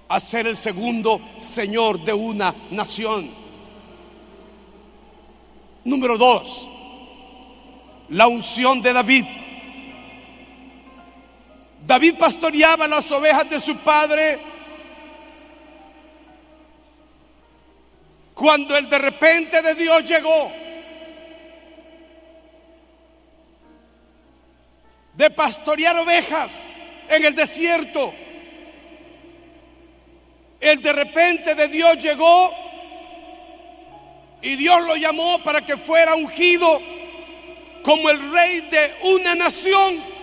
A 0.08 0.20
ser 0.20 0.46
el 0.46 0.56
segundo 0.56 1.20
Señor 1.40 2.02
de 2.04 2.12
una 2.12 2.54
nación. 2.70 3.30
Número 5.84 6.16
dos. 6.16 6.68
La 8.08 8.26
unción 8.26 8.80
de 8.80 8.92
David. 8.92 9.24
David 11.88 12.16
pastoreaba 12.18 12.86
las 12.86 13.10
ovejas 13.10 13.48
de 13.48 13.58
su 13.58 13.74
padre 13.78 14.38
cuando 18.34 18.76
el 18.76 18.90
de 18.90 18.98
repente 18.98 19.62
de 19.62 19.74
Dios 19.74 20.04
llegó. 20.04 20.52
De 25.14 25.30
pastorear 25.30 25.98
ovejas 25.98 26.74
en 27.08 27.24
el 27.24 27.34
desierto. 27.34 28.12
El 30.60 30.82
de 30.82 30.92
repente 30.92 31.54
de 31.54 31.68
Dios 31.68 32.02
llegó 32.02 32.52
y 34.42 34.56
Dios 34.56 34.84
lo 34.84 34.94
llamó 34.94 35.38
para 35.38 35.64
que 35.64 35.78
fuera 35.78 36.14
ungido 36.14 36.82
como 37.82 38.10
el 38.10 38.30
rey 38.30 38.60
de 38.60 38.94
una 39.04 39.34
nación. 39.34 40.17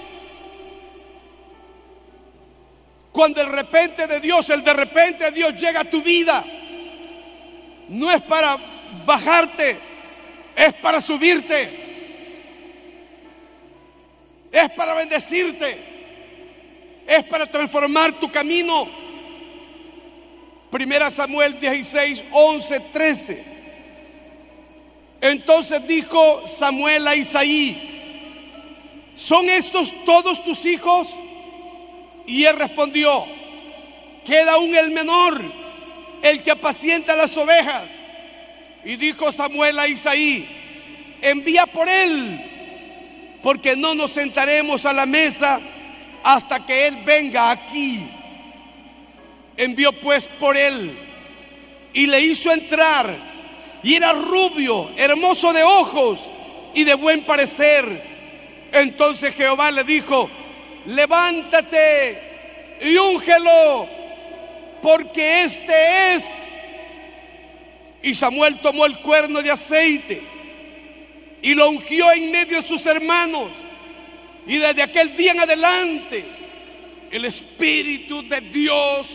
Cuando 3.16 3.40
el 3.40 3.48
repente 3.48 4.08
de 4.08 4.20
Dios, 4.20 4.50
el 4.50 4.62
de 4.62 4.74
repente 4.74 5.24
de 5.24 5.32
Dios 5.32 5.54
llega 5.54 5.80
a 5.80 5.86
tu 5.86 6.02
vida, 6.02 6.44
no 7.88 8.12
es 8.12 8.22
para 8.24 8.58
bajarte, 9.06 9.78
es 10.54 10.74
para 10.74 11.00
subirte, 11.00 11.70
es 14.52 14.70
para 14.72 14.96
bendecirte, 14.96 15.78
es 17.08 17.24
para 17.24 17.50
transformar 17.50 18.20
tu 18.20 18.30
camino. 18.30 18.86
Primera 20.70 21.10
Samuel 21.10 21.58
16, 21.58 22.22
11, 22.34 22.80
13. 22.92 23.46
Entonces 25.22 25.88
dijo 25.88 26.46
Samuel 26.46 27.08
a 27.08 27.16
Isaí, 27.16 29.14
¿son 29.16 29.48
estos 29.48 29.94
todos 30.04 30.44
tus 30.44 30.66
hijos? 30.66 31.08
Y 32.28 32.46
él 32.46 32.58
respondió, 32.58 33.26
queda 34.26 34.54
aún 34.54 34.76
el 34.76 34.92
menor, 34.92 35.42
el 36.22 36.42
que 36.44 36.52
apacienta 36.52 37.16
las 37.16 37.36
ovejas. 37.38 37.84
Y 38.84 38.96
dijo 38.98 39.32
Samuel 39.32 39.78
a 39.80 39.88
Isaí, 39.88 40.48
envía 41.22 41.66
por 41.66 41.88
él, 41.88 42.40
porque 43.42 43.76
no 43.76 43.96
nos 43.96 44.12
sentaremos 44.12 44.86
a 44.86 44.94
la 44.94 45.06
mesa 45.06 45.60
hasta 46.24 46.66
que 46.66 46.88
él 46.88 46.98
venga 47.06 47.52
aquí. 47.52 48.08
Envió 49.58 49.94
pues 49.94 50.28
por 50.28 50.58
él 50.58 50.98
y 51.94 52.08
le 52.08 52.22
hizo 52.22 52.52
entrar. 52.52 53.16
Y 53.84 53.96
era 53.96 54.14
rubio, 54.14 54.90
hermoso 54.98 55.54
de 55.54 55.64
ojos 55.64 56.20
y 56.74 56.84
de 56.84 56.96
buen 56.96 57.24
parecer. 57.24 57.86
Entonces 58.72 59.34
Jehová 59.36 59.72
le 59.72 59.84
dijo, 59.84 60.30
levántate 60.86 62.78
y 62.82 62.96
úngelo, 62.98 63.88
porque 64.82 65.44
este 65.44 66.16
es. 66.16 66.26
Y 68.04 68.14
Samuel 68.14 68.60
tomó 68.60 68.86
el 68.86 69.00
cuerno 69.00 69.42
de 69.42 69.52
aceite 69.52 70.22
y 71.42 71.54
lo 71.54 71.70
ungió 71.70 72.12
en 72.12 72.32
medio 72.32 72.62
de 72.62 72.68
sus 72.68 72.86
hermanos. 72.86 73.50
Y 74.48 74.58
desde 74.58 74.84
aquel 74.84 75.16
día 75.16 75.32
en 75.32 75.40
adelante, 75.40 76.26
el 77.12 77.26
Espíritu 77.26 78.28
de 78.28 78.42
Dios 78.42 79.08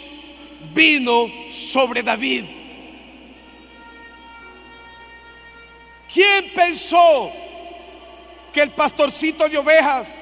vino 0.74 1.28
sobre 1.50 2.02
David. 2.02 2.44
¿Quién 6.12 6.50
pensó 6.54 7.30
que 8.52 8.62
el 8.62 8.70
pastorcito 8.70 9.48
de 9.48 9.58
ovejas 9.58 10.19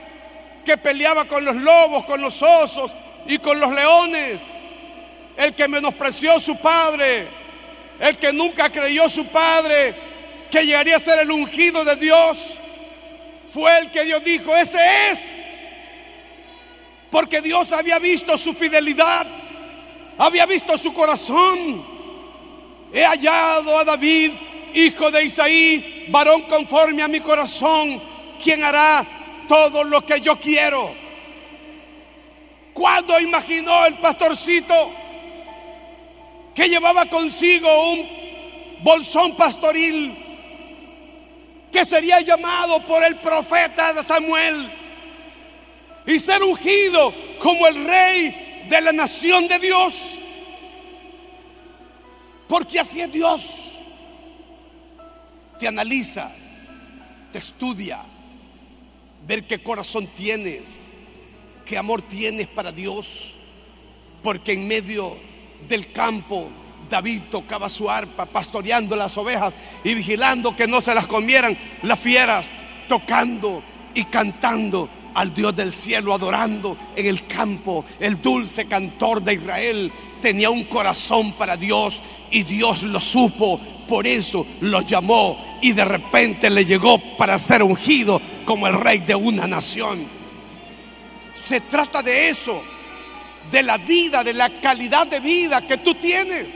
que 0.69 0.77
peleaba 0.77 1.25
con 1.25 1.47
los 1.47 1.57
lobos, 1.57 2.05
con 2.05 2.21
los 2.21 2.43
osos 2.43 2.93
y 3.27 3.39
con 3.39 3.59
los 3.59 3.73
leones, 3.73 4.39
el 5.35 5.55
que 5.55 5.67
menospreció 5.67 6.39
su 6.39 6.59
padre, 6.59 7.27
el 7.99 8.19
que 8.19 8.35
nunca 8.35 8.69
creyó 8.69 9.09
su 9.09 9.25
padre, 9.29 9.95
que 10.51 10.67
llegaría 10.67 10.97
a 10.97 11.01
ser 11.01 11.21
el 11.21 11.31
ungido 11.31 11.87
de 11.87 11.97
Dios, 11.97 12.37
fue 13.51 13.79
el 13.79 13.91
que 13.91 14.05
Dios 14.05 14.23
dijo, 14.23 14.55
ese 14.55 15.11
es. 15.11 15.19
Porque 17.11 17.41
Dios 17.41 17.73
había 17.73 17.99
visto 17.99 18.37
su 18.37 18.53
fidelidad, 18.53 19.27
había 20.19 20.45
visto 20.45 20.77
su 20.77 20.93
corazón. 20.93 21.83
He 22.93 23.07
hallado 23.07 23.79
a 23.79 23.85
David, 23.85 24.33
hijo 24.75 25.11
de 25.11 25.25
Isaí, 25.25 26.09
varón 26.11 26.43
conforme 26.43 27.03
a 27.03 27.09
mi 27.09 27.21
corazón, 27.21 28.03
quien 28.45 28.63
hará 28.63 29.18
todo 29.49 29.83
lo 29.83 30.05
que 30.05 30.21
yo 30.21 30.39
quiero. 30.39 30.93
Cuando 32.75 33.19
imaginó 33.19 33.87
el 33.87 33.95
pastorcito 33.95 34.75
que 36.55 36.69
llevaba 36.69 37.07
consigo 37.07 37.93
un 37.93 38.09
bolsón 38.83 39.37
pastoril 39.37 40.17
que 41.73 41.85
sería 41.85 42.21
llamado 42.21 42.81
por 42.87 43.03
el 43.03 43.17
profeta 43.17 43.93
de 43.93 44.05
Samuel 44.05 44.71
y 46.07 46.19
ser 46.19 46.43
ungido 46.43 47.13
como 47.41 47.67
el 47.67 47.85
rey 47.85 48.67
de 48.69 48.81
la 48.81 48.93
nación 48.93 49.49
de 49.49 49.59
Dios? 49.59 49.95
Porque 52.49 52.79
así 52.79 53.01
es 53.01 53.13
Dios. 53.13 53.75
Te 55.59 55.67
analiza, 55.67 56.31
te 57.33 57.39
estudia 57.39 58.01
ver 59.29 59.47
qué 59.47 59.63
corazón 59.63 60.09
tienes, 60.17 60.91
qué 61.67 61.77
amor 61.77 62.01
tienes 62.01 62.47
para 62.49 62.73
Dios. 62.73 63.35
Porque 64.23 64.55
en 64.55 64.67
medio 64.67 65.17
del 65.69 65.93
campo 65.93 66.49
David 66.89 67.21
tocaba 67.31 67.69
su 67.69 67.91
arpa, 67.91 68.25
pastoreando 68.25 68.97
las 68.97 69.17
ovejas 69.19 69.53
y 69.85 69.95
vigilando 69.95 70.57
que 70.57 70.67
no 70.67 70.81
se 70.81 70.95
las 70.95 71.07
comieran 71.07 71.57
las 71.83 72.01
fieras, 72.01 72.47
tocando 72.89 73.63
y 73.95 74.05
cantando 74.05 74.89
al 75.15 75.35
Dios 75.35 75.55
del 75.55 75.73
cielo, 75.73 76.15
adorando 76.15 76.77
en 76.97 77.07
el 77.07 77.27
campo. 77.27 77.85
El 78.01 78.23
dulce 78.23 78.67
cantor 78.67 79.23
de 79.23 79.35
Israel 79.35 79.93
tenía 80.23 80.49
un 80.49 80.65
corazón 80.65 81.33
para 81.33 81.57
Dios 81.57 82.01
y 82.31 82.45
Dios 82.45 82.83
lo 82.83 83.01
supo, 83.01 83.61
por 83.87 84.07
eso 84.07 84.47
lo 84.61 84.81
llamó 84.81 85.48
y 85.61 85.73
de 85.73 85.85
repente 85.85 86.51
le 86.51 86.65
llegó 86.65 86.99
para 87.17 87.39
ser 87.39 87.63
ungido 87.63 88.21
como 88.45 88.67
el 88.67 88.75
rey 88.75 88.99
de 88.99 89.15
una 89.15 89.47
nación. 89.47 90.07
Se 91.35 91.61
trata 91.61 92.03
de 92.03 92.29
eso, 92.29 92.63
de 93.51 93.63
la 93.63 93.79
vida, 93.79 94.23
de 94.23 94.35
la 94.35 94.61
calidad 94.61 95.07
de 95.07 95.21
vida 95.21 95.67
que 95.67 95.79
tú 95.79 95.95
tienes. 95.95 96.47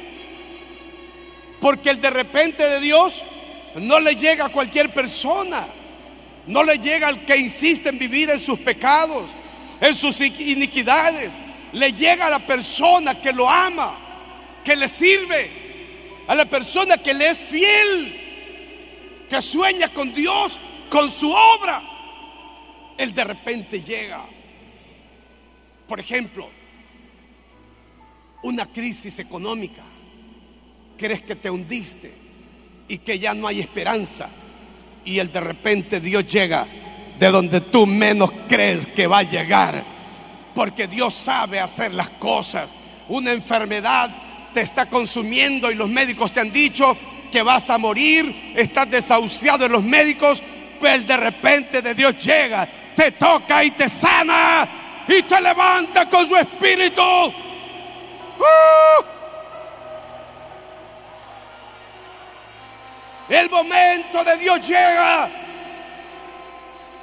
Porque 1.61 1.91
el 1.91 2.01
de 2.01 2.11
repente 2.11 2.69
de 2.69 2.81
Dios 2.81 3.23
no 3.77 4.01
le 4.01 4.15
llega 4.17 4.47
a 4.47 4.49
cualquier 4.51 4.93
persona. 4.93 5.67
No 6.47 6.65
le 6.65 6.79
llega 6.79 7.09
al 7.09 7.25
que 7.25 7.37
insiste 7.37 7.89
en 7.89 7.99
vivir 7.99 8.29
en 8.31 8.41
sus 8.41 8.59
pecados, 8.59 9.25
en 9.81 9.95
sus 9.95 10.21
iniquidades. 10.21 11.31
Le 11.73 11.93
llega 11.93 12.27
a 12.27 12.31
la 12.31 12.41
persona 12.41 13.15
que 13.21 13.33
lo 13.33 13.49
ama, 13.49 13.97
que 14.65 14.75
le 14.75 14.89
sirve, 14.89 15.51
a 16.27 16.35
la 16.35 16.45
persona 16.45 16.99
que 16.99 17.15
le 17.15 17.31
es 17.31 17.39
fiel, 17.39 18.22
que 19.33 19.41
sueña 19.41 19.89
con 19.89 20.15
Dios, 20.15 20.59
con 20.91 21.09
su 21.09 21.33
obra. 21.33 21.83
Él 22.99 23.15
de 23.15 23.25
repente 23.25 23.81
llega. 23.81 24.27
Por 25.89 25.99
ejemplo, 25.99 26.51
una 28.43 28.67
crisis 28.67 29.19
económica. 29.21 29.81
Crees 30.99 31.23
que 31.23 31.35
te 31.35 31.49
hundiste 31.49 32.13
y 32.89 32.99
que 32.99 33.19
ya 33.19 33.33
no 33.33 33.47
hay 33.47 33.61
esperanza. 33.61 34.29
Y 35.03 35.19
el 35.19 35.33
de 35.33 35.41
repente 35.41 35.99
Dios 35.99 36.31
llega 36.31 36.67
de 37.19 37.31
donde 37.31 37.63
tú 37.63 37.87
menos 37.87 38.31
crees 38.47 38.87
que 38.87 39.07
va 39.07 39.21
a 39.21 39.23
llegar. 39.23 39.83
Porque 40.55 40.87
Dios 40.89 41.15
sabe 41.15 41.59
hacer 41.59 41.95
las 41.95 42.11
cosas. 42.11 42.75
Una 43.09 43.33
enfermedad 43.33 44.11
te 44.53 44.61
está 44.61 44.87
consumiendo 44.87 45.71
y 45.71 45.75
los 45.75 45.89
médicos 45.89 46.33
te 46.33 46.41
han 46.41 46.53
dicho 46.53 46.97
que 47.31 47.43
vas 47.43 47.69
a 47.71 47.79
morir. 47.79 48.53
Estás 48.55 48.91
desahuciado 48.91 49.67
en 49.67 49.73
los 49.73 49.83
médicos. 49.83 50.43
Pero 50.81 51.03
de 51.05 51.17
repente 51.17 51.81
de 51.81 51.95
Dios 51.95 52.19
llega, 52.19 52.69
te 52.97 53.13
toca 53.13 53.63
y 53.63 53.71
te 53.71 53.89
sana 53.89 54.69
y 55.07 55.23
te 55.23 55.41
levanta 55.41 56.09
con 56.09 56.27
su 56.27 56.37
espíritu. 56.37 57.03
¡Uh! 57.03 57.33
El 63.29 63.49
momento 63.49 64.25
de 64.25 64.37
Dios 64.39 64.69
llega 64.69 65.31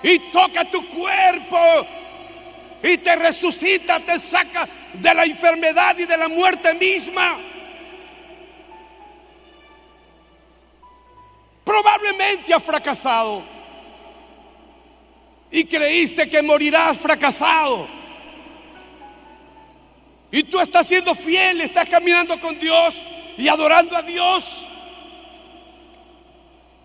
y 0.04 0.20
toca 0.32 0.66
tu 0.66 0.86
cuerpo 0.90 1.58
y 2.82 2.98
te 2.98 3.16
resucita, 3.16 4.00
te 4.00 4.20
saca 4.20 4.68
de 4.94 5.14
la 5.14 5.26
enfermedad 5.26 5.98
y 5.98 6.06
de 6.06 6.18
la 6.18 6.28
muerte 6.28 6.74
misma. 6.76 7.38
Probablemente 11.64 12.54
has 12.54 12.64
fracasado 12.64 13.44
y 15.52 15.66
creíste 15.66 16.30
que 16.30 16.42
morirás 16.42 16.98
fracasado. 16.98 17.88
Y 20.32 20.44
tú 20.44 20.60
estás 20.60 20.88
siendo 20.88 21.16
fiel, 21.16 21.62
estás 21.62 21.90
caminando 21.90 22.40
con 22.40 22.60
Dios 22.60 23.02
y 23.38 23.48
adorando 23.48 23.96
a 23.96 24.02
Dios. 24.04 24.46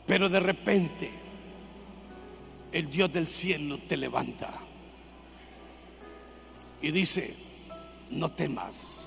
Pero 0.07 0.29
de 0.29 0.41
repente 0.41 1.11
el 2.73 2.91
Dios 2.91 3.13
del 3.13 3.27
cielo 3.27 3.79
te 3.79 3.97
levanta 3.97 4.64
y 6.85 6.91
dice, 6.91 7.35
no 8.11 8.31
temas, 8.33 9.07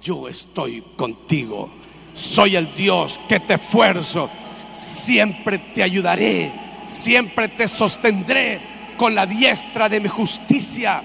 yo 0.00 0.28
estoy 0.28 0.84
contigo. 0.94 1.68
Soy 2.14 2.54
el 2.54 2.72
Dios 2.76 3.18
que 3.28 3.40
te 3.40 3.54
esfuerzo, 3.54 4.30
siempre 4.70 5.58
te 5.74 5.82
ayudaré, 5.82 6.52
siempre 6.86 7.48
te 7.48 7.66
sostendré 7.66 8.60
con 8.96 9.16
la 9.16 9.26
diestra 9.26 9.88
de 9.88 9.98
mi 9.98 10.08
justicia. 10.08 11.02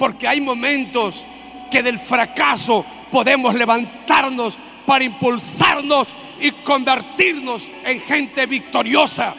Porque 0.00 0.26
hay 0.26 0.40
momentos 0.40 1.24
que 1.70 1.80
del 1.80 2.00
fracaso 2.00 2.84
podemos 3.12 3.54
levantarnos 3.54 4.58
para 4.84 5.04
impulsarnos 5.04 6.08
y 6.40 6.50
convertirnos 6.50 7.70
en 7.84 8.00
gente 8.00 8.46
victoriosa. 8.46 9.32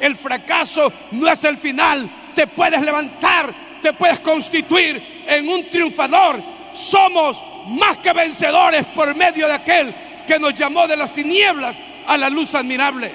El 0.00 0.16
fracaso 0.16 0.90
no 1.10 1.28
es 1.28 1.44
el 1.44 1.58
final. 1.58 2.08
Te 2.38 2.46
puedes 2.46 2.80
levantar, 2.82 3.52
te 3.82 3.92
puedes 3.94 4.20
constituir 4.20 5.24
en 5.26 5.48
un 5.48 5.68
triunfador. 5.68 6.40
Somos 6.72 7.42
más 7.66 7.98
que 7.98 8.12
vencedores 8.12 8.86
por 8.94 9.12
medio 9.16 9.48
de 9.48 9.54
aquel 9.54 9.92
que 10.24 10.38
nos 10.38 10.54
llamó 10.54 10.86
de 10.86 10.96
las 10.96 11.12
tinieblas 11.12 11.76
a 12.06 12.16
la 12.16 12.30
luz 12.30 12.54
admirable. 12.54 13.12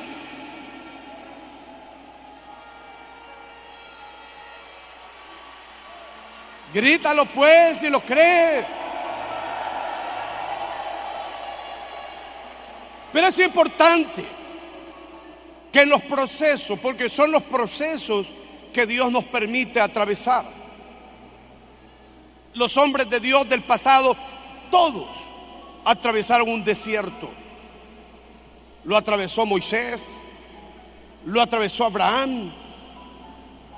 Grítalo 6.73 7.25
pues 7.27 7.77
si 7.77 7.89
lo 7.89 8.01
crees. 8.01 8.65
Pero 13.13 13.27
es 13.27 13.39
importante 13.39 14.25
que 15.71 15.83
en 15.83 15.87
los 15.87 16.01
procesos, 16.01 16.77
porque 16.79 17.07
son 17.07 17.31
los 17.31 17.43
procesos 17.43 18.27
que 18.73 18.85
Dios 18.85 19.11
nos 19.11 19.23
permite 19.25 19.79
atravesar. 19.79 20.43
Los 22.53 22.75
hombres 22.77 23.09
de 23.09 23.19
Dios 23.19 23.47
del 23.47 23.63
pasado, 23.63 24.15
todos 24.69 25.07
atravesaron 25.85 26.49
un 26.49 26.63
desierto. 26.63 27.29
Lo 28.83 28.97
atravesó 28.97 29.45
Moisés, 29.45 30.17
lo 31.25 31.41
atravesó 31.41 31.85
Abraham, 31.85 32.51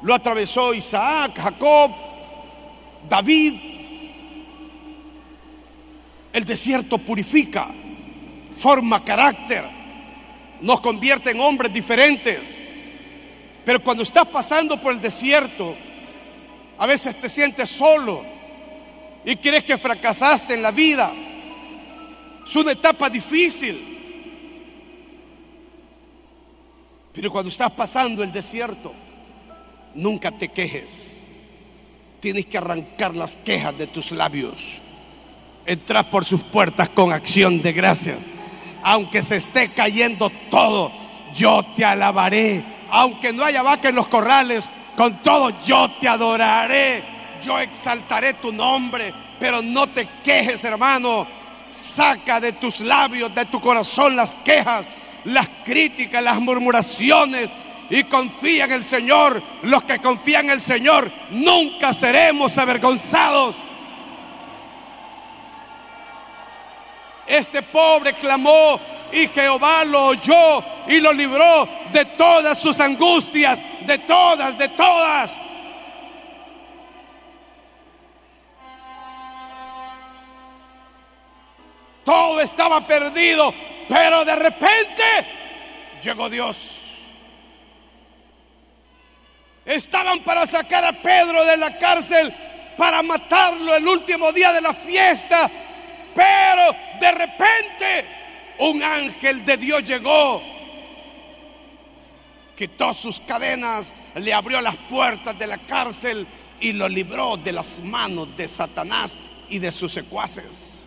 lo 0.01 0.13
atravesó 0.13 0.73
Isaac, 0.73 1.38
Jacob, 1.38 1.91
David. 3.08 3.53
El 6.34 6.43
desierto 6.43 6.97
purifica 6.97 7.67
forma 8.51 9.03
carácter, 9.03 9.65
nos 10.62 10.81
convierte 10.81 11.31
en 11.31 11.39
hombres 11.39 11.73
diferentes. 11.73 12.64
Pero 13.65 13.84
cuando 13.84 14.04
estás 14.04 14.28
pasando 14.28 14.80
por 14.80 14.93
el 14.93 15.01
desierto, 15.01 15.75
a 16.78 16.86
veces 16.86 17.19
te 17.19 17.28
sientes 17.30 17.69
solo 17.69 18.21
y 19.25 19.36
crees 19.38 19.63
que 19.63 19.78
fracasaste 19.78 20.54
en 20.54 20.62
la 20.62 20.71
vida. 20.71 21.12
Es 22.45 22.56
una 22.56 22.73
etapa 22.73 23.10
difícil. 23.10 23.93
Pero 27.12 27.32
cuando 27.32 27.49
estás 27.49 27.71
pasando 27.71 28.23
el 28.23 28.32
desierto, 28.32 28.93
nunca 29.95 30.32
te 30.32 30.49
quejes. 30.49 31.19
Tienes 32.19 32.45
que 32.45 32.58
arrancar 32.58 33.15
las 33.15 33.38
quejas 33.38 33.78
de 33.78 33.88
tus 33.88 34.12
labios. 34.12 34.82
Entras 35.65 36.06
por 36.06 36.23
sus 36.23 36.43
puertas 36.43 36.89
con 36.89 37.12
acción 37.12 37.62
de 37.62 37.73
gracias 37.73 38.17
aunque 38.88 39.23
se 39.23 39.38
esté 39.38 39.69
cayendo 39.69 40.32
todo, 40.51 40.91
yo 41.34 41.65
te 41.75 41.84
alabaré. 41.84 42.63
Aunque 42.89 43.33
no 43.33 43.43
haya 43.43 43.61
vaca 43.61 43.89
en 43.89 43.95
los 43.95 44.07
corrales, 44.07 44.67
con 44.95 45.21
todo 45.21 45.51
yo 45.65 45.89
te 45.99 46.07
adoraré. 46.07 47.03
Yo 47.43 47.59
exaltaré 47.59 48.33
tu 48.35 48.51
nombre, 48.51 49.13
pero 49.39 49.61
no 49.61 49.87
te 49.87 50.07
quejes, 50.23 50.63
hermano. 50.63 51.27
Saca 51.69 52.39
de 52.39 52.53
tus 52.53 52.79
labios, 52.79 53.33
de 53.35 53.45
tu 53.45 53.59
corazón 53.59 54.15
las 54.15 54.35
quejas, 54.35 54.85
las 55.25 55.47
críticas, 55.63 56.23
las 56.23 56.39
murmuraciones 56.39 57.51
y 57.89 58.03
confía 58.05 58.65
en 58.65 58.71
el 58.71 58.83
Señor. 58.83 59.41
Los 59.63 59.83
que 59.83 59.99
confían 59.99 60.45
en 60.45 60.51
el 60.51 60.61
Señor 60.61 61.11
nunca 61.31 61.93
seremos 61.93 62.57
avergonzados. 62.57 63.55
Este 67.27 67.61
pobre 67.63 68.13
clamó 68.13 68.79
y 69.11 69.27
Jehová 69.27 69.83
lo 69.85 70.07
oyó 70.07 70.63
y 70.88 70.99
lo 70.99 71.11
libró 71.11 71.67
de 71.91 72.05
todas 72.05 72.59
sus 72.59 72.79
angustias, 72.79 73.59
de 73.81 73.97
todas, 73.99 74.57
de 74.57 74.69
todas. 74.69 75.31
Todo 82.03 82.39
estaba 82.41 82.85
perdido, 82.85 83.51
pero 83.89 84.23
de 84.23 84.35
repente 84.35 85.03
llegó 86.03 86.29
Dios. 86.29 86.57
Estaban 89.65 90.19
para 90.19 90.45
sacar 90.45 90.85
a 90.85 90.93
Pedro 90.93 91.43
de 91.43 91.57
la 91.57 91.75
cárcel, 91.79 92.31
para 92.77 93.01
matarlo 93.01 93.75
el 93.75 93.88
último 93.88 94.31
día 94.31 94.53
de 94.53 94.61
la 94.61 94.73
fiesta 94.73 95.49
pero 96.15 96.75
de 96.99 97.12
repente 97.12 98.06
un 98.60 98.82
ángel 98.82 99.45
de 99.45 99.58
Dios 99.58 99.84
llegó, 99.84 100.41
quitó 102.56 102.93
sus 102.93 103.19
cadenas, 103.19 103.93
le 104.15 104.34
abrió 104.34 104.62
las 104.62 104.75
puertas 104.89 105.38
de 105.38 105.45
la 105.45 105.58
cárcel 105.58 106.25
y 106.62 106.71
lo 106.71 106.88
libró 106.88 107.36
de 107.38 107.51
las 107.51 107.82
manos 107.82 108.36
de 108.38 108.47
Satanás 108.47 109.17
y 109.49 109.60
de 109.60 109.71
sus 109.71 109.91
secuaces. 109.91 110.86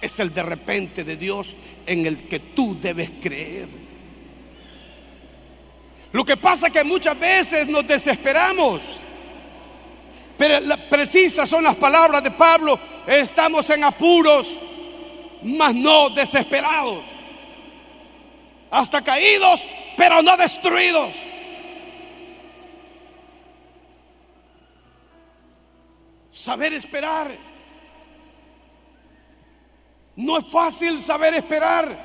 Es 0.00 0.20
el 0.20 0.32
de 0.32 0.42
repente 0.42 1.02
de 1.02 1.16
Dios 1.16 1.56
en 1.86 2.06
el 2.06 2.28
que 2.28 2.38
tú 2.38 2.78
debes 2.80 3.10
creer. 3.20 3.68
Lo 6.12 6.24
que 6.24 6.36
pasa 6.36 6.66
es 6.66 6.72
que 6.72 6.84
muchas 6.84 7.18
veces 7.18 7.66
nos 7.66 7.86
desesperamos 7.86 8.80
Pero 10.38 10.76
precisas 10.88 11.48
son 11.48 11.64
las 11.64 11.74
palabras 11.74 12.22
de 12.22 12.30
Pablo. 12.30 12.78
Estamos 13.06 13.68
en 13.70 13.82
apuros, 13.82 14.46
mas 15.42 15.74
no 15.74 16.10
desesperados. 16.10 17.02
Hasta 18.70 19.02
caídos, 19.02 19.66
pero 19.96 20.22
no 20.22 20.36
destruidos. 20.36 21.12
Saber 26.30 26.72
esperar. 26.72 27.36
No 30.14 30.38
es 30.38 30.46
fácil 30.46 31.00
saber 31.00 31.34
esperar. 31.34 31.96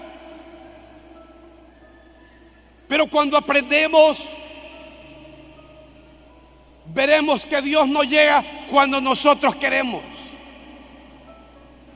Pero 2.88 3.08
cuando 3.10 3.38
aprendemos, 3.38 4.32
veremos 6.94 7.46
que 7.46 7.62
Dios 7.62 7.88
no 7.88 8.04
llega 8.04 8.44
cuando 8.70 9.02
nosotros 9.02 9.56
queremos. 9.56 10.04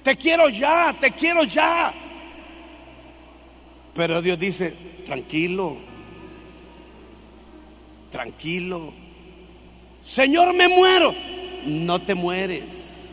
Te 0.03 0.15
quiero 0.15 0.49
ya, 0.49 0.95
te 0.99 1.11
quiero 1.11 1.43
ya. 1.43 1.93
Pero 3.93 4.21
Dios 4.21 4.39
dice, 4.39 4.75
tranquilo, 5.05 5.77
tranquilo. 8.09 8.93
Señor, 10.01 10.53
me 10.53 10.67
muero 10.67 11.13
no 11.67 11.99
te 12.01 12.15
mueres. 12.15 13.09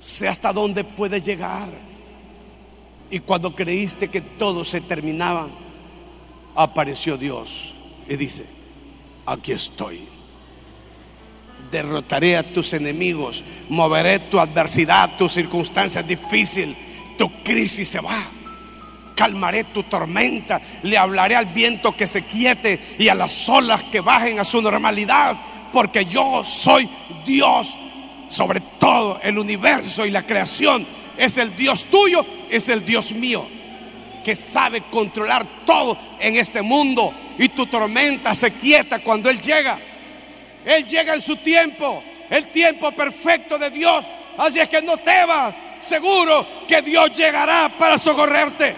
Sé 0.00 0.28
hasta 0.28 0.52
dónde 0.52 0.82
puedes 0.84 1.24
llegar. 1.24 1.68
Y 3.10 3.20
cuando 3.20 3.54
creíste 3.54 4.08
que 4.08 4.20
todo 4.20 4.64
se 4.64 4.80
terminaba, 4.80 5.48
apareció 6.54 7.16
Dios 7.16 7.74
y 8.08 8.16
dice, 8.16 8.46
aquí 9.30 9.52
estoy. 9.52 10.08
Derrotaré 11.70 12.36
a 12.36 12.52
tus 12.52 12.72
enemigos, 12.72 13.44
moveré 13.68 14.18
tu 14.18 14.40
adversidad, 14.40 15.16
tu 15.16 15.28
circunstancia 15.28 16.02
difícil, 16.02 16.76
tu 17.16 17.30
crisis 17.44 17.88
se 17.88 18.00
va. 18.00 18.24
Calmaré 19.14 19.64
tu 19.64 19.82
tormenta, 19.84 20.60
le 20.82 20.96
hablaré 20.96 21.36
al 21.36 21.46
viento 21.46 21.94
que 21.94 22.06
se 22.06 22.22
quiete 22.22 22.80
y 22.98 23.08
a 23.08 23.14
las 23.14 23.48
olas 23.48 23.84
que 23.84 24.00
bajen 24.00 24.40
a 24.40 24.44
su 24.44 24.60
normalidad 24.60 25.36
porque 25.72 26.04
yo 26.04 26.42
soy 26.42 26.88
Dios 27.24 27.78
sobre 28.28 28.60
todo 28.78 29.20
el 29.22 29.38
universo 29.38 30.06
y 30.06 30.10
la 30.10 30.26
creación. 30.26 30.86
Es 31.16 31.36
el 31.36 31.54
Dios 31.56 31.84
tuyo, 31.84 32.24
es 32.48 32.68
el 32.68 32.84
Dios 32.84 33.12
mío, 33.12 33.46
que 34.24 34.36
sabe 34.36 34.82
controlar 34.90 35.64
todo 35.64 35.96
en 36.18 36.36
este 36.36 36.62
mundo. 36.62 37.12
Y 37.38 37.48
tu 37.50 37.66
tormenta 37.66 38.34
se 38.34 38.52
quieta 38.52 38.98
cuando 39.00 39.30
Él 39.30 39.40
llega. 39.40 39.78
Él 40.64 40.86
llega 40.86 41.14
en 41.14 41.20
su 41.20 41.36
tiempo, 41.36 42.02
el 42.28 42.48
tiempo 42.48 42.92
perfecto 42.92 43.58
de 43.58 43.70
Dios. 43.70 44.04
Así 44.36 44.60
es 44.60 44.68
que 44.68 44.82
no 44.82 44.96
temas, 44.98 45.54
seguro 45.80 46.46
que 46.68 46.82
Dios 46.82 47.16
llegará 47.16 47.70
para 47.78 47.98
socorrerte. 47.98 48.76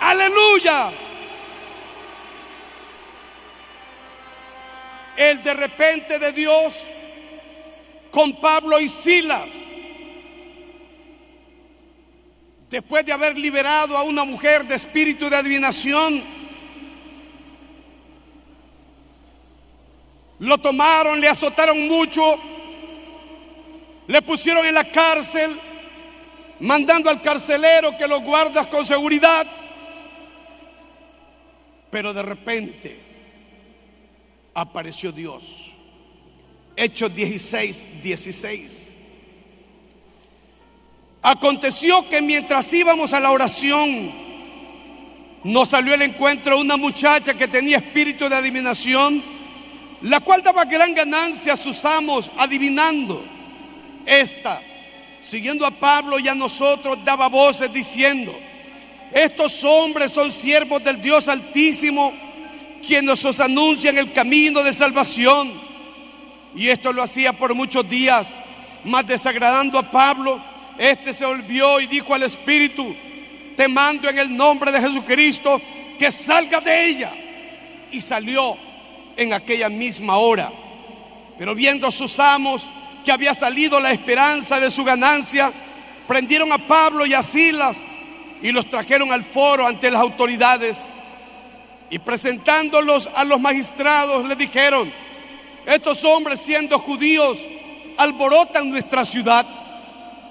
Aleluya. 0.00 0.92
el 5.18 5.42
de 5.42 5.52
repente 5.52 6.18
de 6.20 6.32
Dios 6.32 6.74
con 8.12 8.40
Pablo 8.40 8.78
y 8.78 8.88
Silas. 8.88 9.50
Después 12.70 13.04
de 13.06 13.12
haber 13.12 13.38
liberado 13.38 13.96
a 13.96 14.02
una 14.02 14.24
mujer 14.24 14.64
de 14.66 14.74
espíritu 14.74 15.30
de 15.30 15.36
adivinación, 15.36 16.22
lo 20.38 20.58
tomaron, 20.58 21.18
le 21.18 21.28
azotaron 21.28 21.88
mucho, 21.88 22.22
le 24.06 24.20
pusieron 24.20 24.66
en 24.66 24.74
la 24.74 24.84
cárcel, 24.90 25.58
mandando 26.60 27.08
al 27.08 27.22
carcelero 27.22 27.96
que 27.96 28.06
lo 28.06 28.20
guardas 28.20 28.66
con 28.66 28.84
seguridad. 28.84 29.46
Pero 31.90 32.12
de 32.12 32.22
repente 32.22 33.00
apareció 34.52 35.10
Dios. 35.10 35.72
Hechos 36.76 37.14
16, 37.14 38.02
16. 38.02 38.87
Aconteció 41.22 42.08
que 42.08 42.22
mientras 42.22 42.72
íbamos 42.72 43.12
a 43.12 43.20
la 43.20 43.30
oración, 43.30 44.12
nos 45.44 45.68
salió 45.68 45.94
el 45.94 46.02
encuentro 46.02 46.58
una 46.58 46.76
muchacha 46.76 47.34
que 47.34 47.48
tenía 47.48 47.78
espíritu 47.78 48.28
de 48.28 48.36
adivinación, 48.36 49.22
la 50.02 50.20
cual 50.20 50.42
daba 50.42 50.64
gran 50.64 50.94
ganancia 50.94 51.54
a 51.54 51.56
sus 51.56 51.84
amos 51.84 52.30
adivinando. 52.36 53.24
Esta, 54.06 54.62
siguiendo 55.20 55.66
a 55.66 55.70
Pablo 55.70 56.18
y 56.18 56.28
a 56.28 56.34
nosotros, 56.34 57.04
daba 57.04 57.28
voces 57.28 57.72
diciendo, 57.72 58.34
estos 59.12 59.64
hombres 59.64 60.12
son 60.12 60.30
siervos 60.30 60.82
del 60.84 61.00
Dios 61.00 61.28
Altísimo 61.28 62.12
quienes 62.86 63.24
os 63.24 63.40
anuncian 63.40 63.98
el 63.98 64.12
camino 64.12 64.62
de 64.62 64.72
salvación. 64.72 65.52
Y 66.54 66.68
esto 66.68 66.92
lo 66.92 67.02
hacía 67.02 67.32
por 67.32 67.54
muchos 67.54 67.88
días, 67.88 68.28
más 68.84 69.06
desagradando 69.06 69.78
a 69.78 69.90
Pablo. 69.90 70.40
Este 70.78 71.12
se 71.12 71.26
volvió 71.26 71.80
y 71.80 71.86
dijo 71.86 72.14
al 72.14 72.22
Espíritu, 72.22 72.94
te 73.56 73.66
mando 73.66 74.08
en 74.08 74.18
el 74.18 74.36
nombre 74.36 74.70
de 74.70 74.80
Jesucristo 74.80 75.60
que 75.98 76.12
salga 76.12 76.60
de 76.60 76.86
ella. 76.86 77.12
Y 77.90 78.00
salió 78.00 78.56
en 79.16 79.32
aquella 79.32 79.68
misma 79.68 80.18
hora. 80.18 80.52
Pero 81.36 81.54
viendo 81.54 81.90
sus 81.90 82.18
amos 82.20 82.66
que 83.04 83.10
había 83.10 83.34
salido 83.34 83.80
la 83.80 83.90
esperanza 83.90 84.60
de 84.60 84.70
su 84.70 84.84
ganancia, 84.84 85.52
prendieron 86.06 86.52
a 86.52 86.58
Pablo 86.58 87.04
y 87.04 87.14
a 87.14 87.22
Silas 87.22 87.76
y 88.40 88.52
los 88.52 88.68
trajeron 88.68 89.12
al 89.12 89.24
foro 89.24 89.66
ante 89.66 89.90
las 89.90 90.00
autoridades 90.00 90.78
y 91.90 91.98
presentándolos 91.98 93.08
a 93.14 93.24
los 93.24 93.40
magistrados 93.40 94.24
le 94.26 94.36
dijeron, 94.36 94.92
estos 95.66 96.04
hombres 96.04 96.40
siendo 96.40 96.78
judíos 96.78 97.38
alborotan 97.96 98.70
nuestra 98.70 99.04
ciudad 99.04 99.46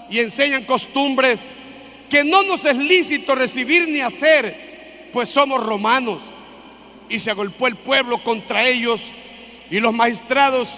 y 0.10 0.20
enseñan 0.20 0.65
costumbres 0.65 1.50
que 2.10 2.24
no 2.24 2.43
nos 2.43 2.63
es 2.65 2.76
lícito 2.76 3.36
recibir 3.36 3.88
ni 3.88 4.00
hacer, 4.00 5.10
pues 5.12 5.30
somos 5.30 5.63
romanos. 5.63 6.20
Y 7.10 7.20
se 7.20 7.32
agolpó 7.32 7.67
el 7.67 7.76
pueblo 7.76 8.24
contra 8.24 8.67
ellos 8.67 9.02
y 9.70 9.80
los 9.80 9.93
magistrados, 9.93 10.78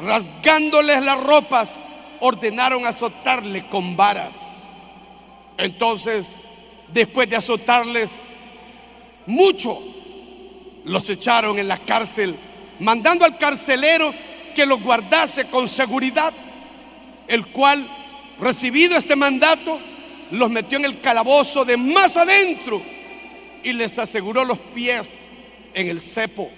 rasgándoles 0.00 1.02
las 1.02 1.20
ropas, 1.20 1.76
ordenaron 2.20 2.86
azotarle 2.86 3.66
con 3.68 3.96
varas. 3.96 4.68
Entonces, 5.56 6.42
después 6.92 7.28
de 7.28 7.36
azotarles 7.36 8.22
mucho, 9.26 9.80
los 10.84 11.08
echaron 11.10 11.58
en 11.58 11.68
la 11.68 11.78
cárcel, 11.78 12.36
mandando 12.80 13.24
al 13.24 13.38
carcelero 13.38 14.14
que 14.54 14.66
los 14.66 14.82
guardase 14.82 15.46
con 15.46 15.68
seguridad, 15.68 16.32
el 17.26 17.46
cual, 17.48 17.86
recibido 18.40 18.96
este 18.96 19.16
mandato, 19.16 19.78
los 20.30 20.50
metió 20.50 20.78
en 20.78 20.84
el 20.84 21.00
calabozo 21.00 21.64
de 21.64 21.76
más 21.76 22.16
adentro 22.16 22.82
y 23.62 23.72
les 23.72 23.98
aseguró 23.98 24.44
los 24.44 24.58
pies 24.58 25.24
en 25.74 25.88
el 25.88 26.00
cepo. 26.00 26.50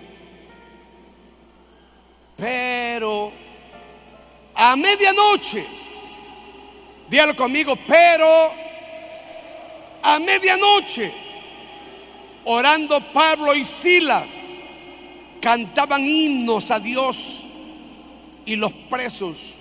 Pero 2.36 3.32
a 4.54 4.76
medianoche, 4.76 5.64
dígalo 7.08 7.36
conmigo, 7.36 7.74
pero 7.86 8.26
a 10.02 10.18
medianoche, 10.18 11.12
orando 12.44 13.00
Pablo 13.12 13.54
y 13.54 13.64
Silas, 13.64 14.30
cantaban 15.40 16.04
himnos 16.04 16.70
a 16.70 16.80
Dios 16.80 17.44
y 18.44 18.56
los 18.56 18.72
presos 18.72 19.56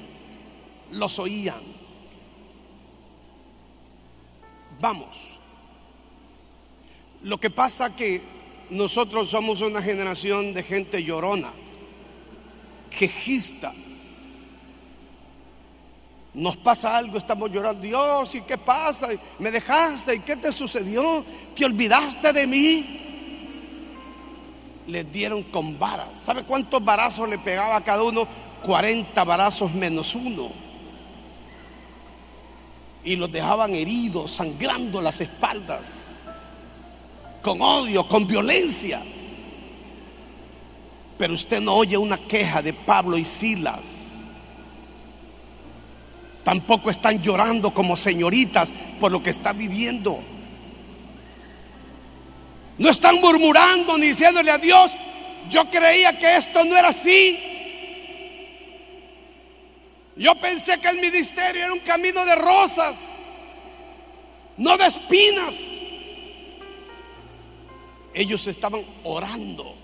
los 0.91 1.19
oían. 1.19 1.78
Vamos. 4.79 5.33
Lo 7.23 7.37
que 7.39 7.49
pasa 7.49 7.95
que 7.95 8.21
nosotros 8.69 9.29
somos 9.29 9.61
una 9.61 9.81
generación 9.81 10.53
de 10.53 10.63
gente 10.63 11.03
llorona, 11.03 11.51
quejista, 12.89 13.73
nos 16.33 16.55
pasa 16.57 16.95
algo, 16.95 17.17
estamos 17.17 17.51
llorando, 17.51 17.81
Dios, 17.81 18.35
¿y 18.35 18.41
qué 18.41 18.57
pasa? 18.57 19.09
¿Me 19.39 19.51
dejaste? 19.51 20.15
¿Y 20.15 20.19
qué 20.19 20.35
te 20.35 20.51
sucedió? 20.51 21.25
¿Te 21.55 21.65
olvidaste 21.65 22.31
de 22.31 22.47
mí? 22.47 22.99
Les 24.87 25.11
dieron 25.11 25.43
con 25.43 25.77
varas. 25.77 26.19
¿Sabe 26.19 26.43
cuántos 26.43 26.83
varazos 26.83 27.27
le 27.27 27.39
pegaba 27.39 27.75
a 27.75 27.83
cada 27.83 28.03
uno? 28.03 28.27
40 28.63 29.23
varazos 29.23 29.73
menos 29.73 30.15
uno. 30.15 30.68
Y 33.09 33.15
los 33.15 33.31
dejaban 33.31 33.73
heridos, 33.73 34.33
sangrando 34.33 35.01
las 35.01 35.19
espaldas, 35.19 36.07
con 37.41 37.59
odio, 37.59 38.07
con 38.07 38.27
violencia. 38.27 39.01
Pero 41.17 41.33
usted 41.33 41.59
no 41.59 41.73
oye 41.73 41.97
una 41.97 42.19
queja 42.19 42.61
de 42.61 42.71
Pablo 42.71 43.17
y 43.17 43.25
Silas. 43.25 44.19
Tampoco 46.43 46.91
están 46.91 47.19
llorando 47.19 47.73
como 47.73 47.97
señoritas 47.97 48.71
por 48.99 49.11
lo 49.11 49.23
que 49.23 49.31
está 49.31 49.53
viviendo. 49.53 50.19
No 52.77 52.89
están 52.89 53.19
murmurando 53.19 53.97
ni 53.97 54.09
diciéndole 54.09 54.51
a 54.51 54.59
Dios, 54.59 54.91
yo 55.49 55.67
creía 55.71 56.15
que 56.19 56.37
esto 56.37 56.63
no 56.63 56.77
era 56.77 56.89
así. 56.89 57.39
Yo 60.19 60.35
pensé 60.35 60.77
que 60.81 60.89
el 60.89 60.99
ministerio 60.99 61.63
era 61.63 61.71
un 61.71 61.79
camino 61.79 62.25
de 62.25 62.35
rosas, 62.35 62.97
no 64.57 64.77
de 64.77 64.85
espinas. 64.85 65.53
Ellos 68.13 68.45
estaban 68.47 68.83
orando 69.05 69.75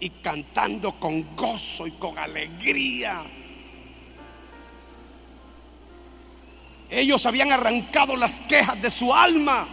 y 0.00 0.10
cantando 0.10 0.98
con 0.98 1.36
gozo 1.36 1.86
y 1.86 1.92
con 1.92 2.18
alegría. 2.18 3.22
Ellos 6.90 7.24
habían 7.24 7.52
arrancado 7.52 8.16
las 8.16 8.40
quejas 8.40 8.82
de 8.82 8.90
su 8.90 9.14
alma. 9.14 9.68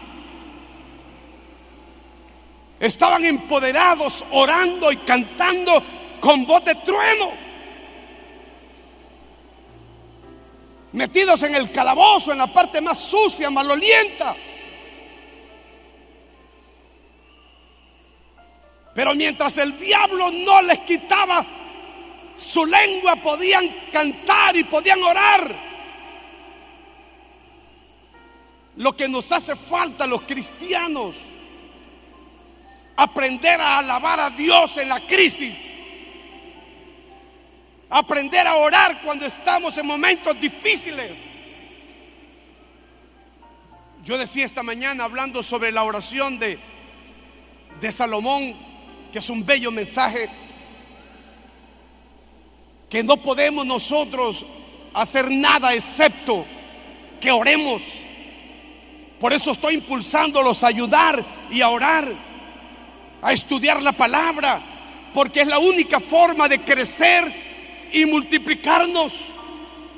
Estaban 2.80 3.26
empoderados, 3.26 4.24
orando 4.30 4.92
y 4.92 4.98
cantando 4.98 5.82
con 6.22 6.46
voz 6.46 6.64
de 6.64 6.76
trueno. 6.76 7.47
Metidos 10.94 11.44
en 11.44 11.56
el 11.56 11.72
calabozo, 11.72 12.32
en 12.32 12.38
la 12.38 12.48
parte 12.48 12.82
más 12.82 12.98
sucia, 12.98 13.50
malolienta. 13.50 14.36
Pero 18.96 19.14
mientras 19.14 19.58
el 19.58 19.78
diablo 19.78 20.32
no 20.32 20.62
les 20.64 20.80
quitaba 20.80 21.46
su 22.36 22.66
lengua, 22.66 23.16
podían 23.18 23.70
cantar 23.92 24.56
y 24.56 24.64
podían 24.64 25.04
orar. 25.04 25.56
Lo 28.78 28.96
que 28.96 29.10
nos 29.10 29.32
hace 29.32 29.56
falta 29.56 30.06
a 30.06 30.08
los 30.08 30.22
cristianos 30.22 31.16
aprender 32.98 33.62
a 33.62 33.78
alabar 33.78 34.20
a 34.20 34.30
Dios 34.32 34.78
en 34.78 34.90
la 34.90 35.00
crisis, 35.06 35.56
aprender 37.90 38.46
a 38.48 38.56
orar 38.56 39.02
cuando 39.04 39.26
estamos 39.26 39.78
en 39.78 39.86
momentos 39.86 40.40
difíciles. 40.40 41.12
Yo 44.04 44.18
decía 44.18 44.46
esta 44.46 44.64
mañana 44.64 45.04
hablando 45.04 45.44
sobre 45.44 45.72
la 45.72 45.84
oración 45.84 46.40
de, 46.40 46.58
de 47.82 47.92
Salomón, 47.92 48.56
que 49.12 49.20
es 49.20 49.30
un 49.30 49.46
bello 49.46 49.72
mensaje, 49.72 50.30
que 52.90 53.04
no 53.04 53.18
podemos 53.18 53.66
nosotros 53.66 54.46
hacer 54.94 55.30
nada 55.30 55.74
excepto 55.74 56.46
que 57.20 57.32
oremos. 57.32 57.82
Por 59.20 59.34
eso 59.34 59.52
estoy 59.52 59.76
impulsándolos 59.76 60.64
a 60.64 60.68
ayudar 60.68 61.26
y 61.52 61.62
a 61.62 61.70
orar 61.70 62.28
a 63.22 63.34
estudiar 63.34 63.82
la 63.82 63.92
palabra, 63.92 64.62
porque 65.14 65.42
es 65.42 65.48
la 65.48 65.60
única 65.60 66.00
forma 66.00 66.48
de 66.48 66.60
crecer 66.60 67.47
y 67.92 68.06
multiplicarnos. 68.06 69.14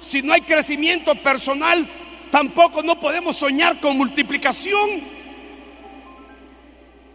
Si 0.02 0.22
no 0.22 0.34
hay 0.34 0.42
crecimiento 0.42 1.16
personal, 1.16 1.88
tampoco 2.32 2.82
no 2.84 3.00
podemos 3.00 3.38
soñar 3.38 3.80
con 3.80 3.98
multiplicación. 3.98 5.20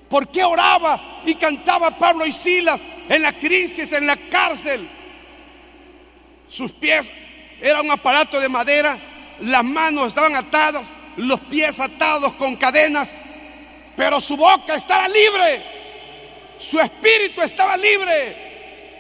¿Por 0.09 0.29
qué 0.29 0.45
oraba 0.45 1.23
y 1.27 1.35
cantaba 1.35 1.99
Pablo 1.99 2.27
y 2.27 2.33
Silas 2.33 2.83
en 3.09 3.23
la 3.23 3.33
crisis, 3.33 3.93
en 3.93 4.07
la 4.07 4.17
cárcel? 4.17 4.87
Sus 6.49 6.71
pies 6.73 7.11
eran 7.61 7.87
un 7.87 7.93
aparato 7.93 8.39
de 8.39 8.49
madera, 8.49 8.99
las 9.41 9.65
manos 9.65 10.09
estaban 10.09 10.37
atadas, 10.37 10.87
los 11.17 11.41
pies 11.41 11.81
atados 11.81 12.35
con 12.35 12.57
cadenas, 12.57 13.11
pero 13.97 14.21
su 14.21 14.37
boca 14.37 14.75
estaba 14.75 15.09
libre. 15.09 15.63
Su 16.57 16.79
espíritu 16.79 17.43
estaba 17.43 17.77
libre. 17.77 18.44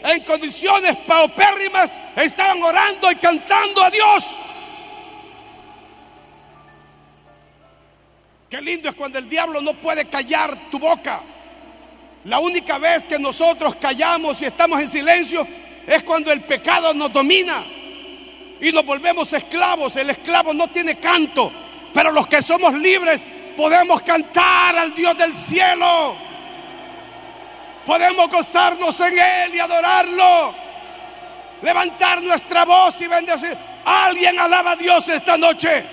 En 0.04 0.22
condiciones 0.24 0.96
paupérrimas 1.06 1.90
estaban 2.14 2.62
orando 2.62 3.10
y 3.10 3.16
cantando 3.16 3.82
a 3.82 3.90
Dios. 3.90 4.24
Qué 8.50 8.60
lindo 8.60 8.90
es 8.90 8.94
cuando 8.94 9.18
el 9.18 9.30
diablo 9.30 9.62
no 9.62 9.72
puede 9.72 10.04
callar 10.04 10.70
tu 10.70 10.78
boca. 10.78 11.22
La 12.24 12.38
única 12.38 12.76
vez 12.76 13.06
que 13.06 13.18
nosotros 13.18 13.76
callamos 13.76 14.42
y 14.42 14.44
estamos 14.44 14.78
en 14.78 14.90
silencio 14.90 15.46
es 15.86 16.04
cuando 16.04 16.30
el 16.30 16.42
pecado 16.42 16.92
nos 16.92 17.10
domina 17.10 17.64
y 18.60 18.70
nos 18.72 18.84
volvemos 18.84 19.32
esclavos. 19.32 19.96
El 19.96 20.10
esclavo 20.10 20.52
no 20.52 20.68
tiene 20.68 20.96
canto, 20.96 21.50
pero 21.94 22.12
los 22.12 22.26
que 22.26 22.42
somos 22.42 22.74
libres 22.74 23.24
podemos 23.56 24.02
cantar 24.02 24.76
al 24.76 24.94
Dios 24.94 25.16
del 25.16 25.32
cielo 25.32 26.33
podemos 27.86 28.28
gozarnos 28.30 28.98
en 29.00 29.18
Él 29.18 29.54
y 29.54 29.60
adorarlo. 29.60 30.54
Levantar 31.62 32.22
nuestra 32.22 32.64
voz 32.64 33.00
y 33.00 33.06
bendecir. 33.06 33.56
Alguien 33.84 34.38
alaba 34.38 34.72
a 34.72 34.76
Dios 34.76 35.08
esta 35.08 35.36
noche. 35.36 35.84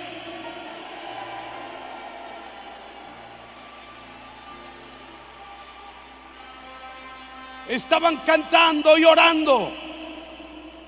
Estaban 7.67 8.17
cantando 8.17 8.97
y 8.97 9.05
orando. 9.05 9.71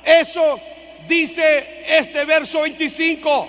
Eso 0.03 0.59
dice 1.07 1.85
este 1.87 2.25
verso 2.25 2.61
25. 2.61 3.47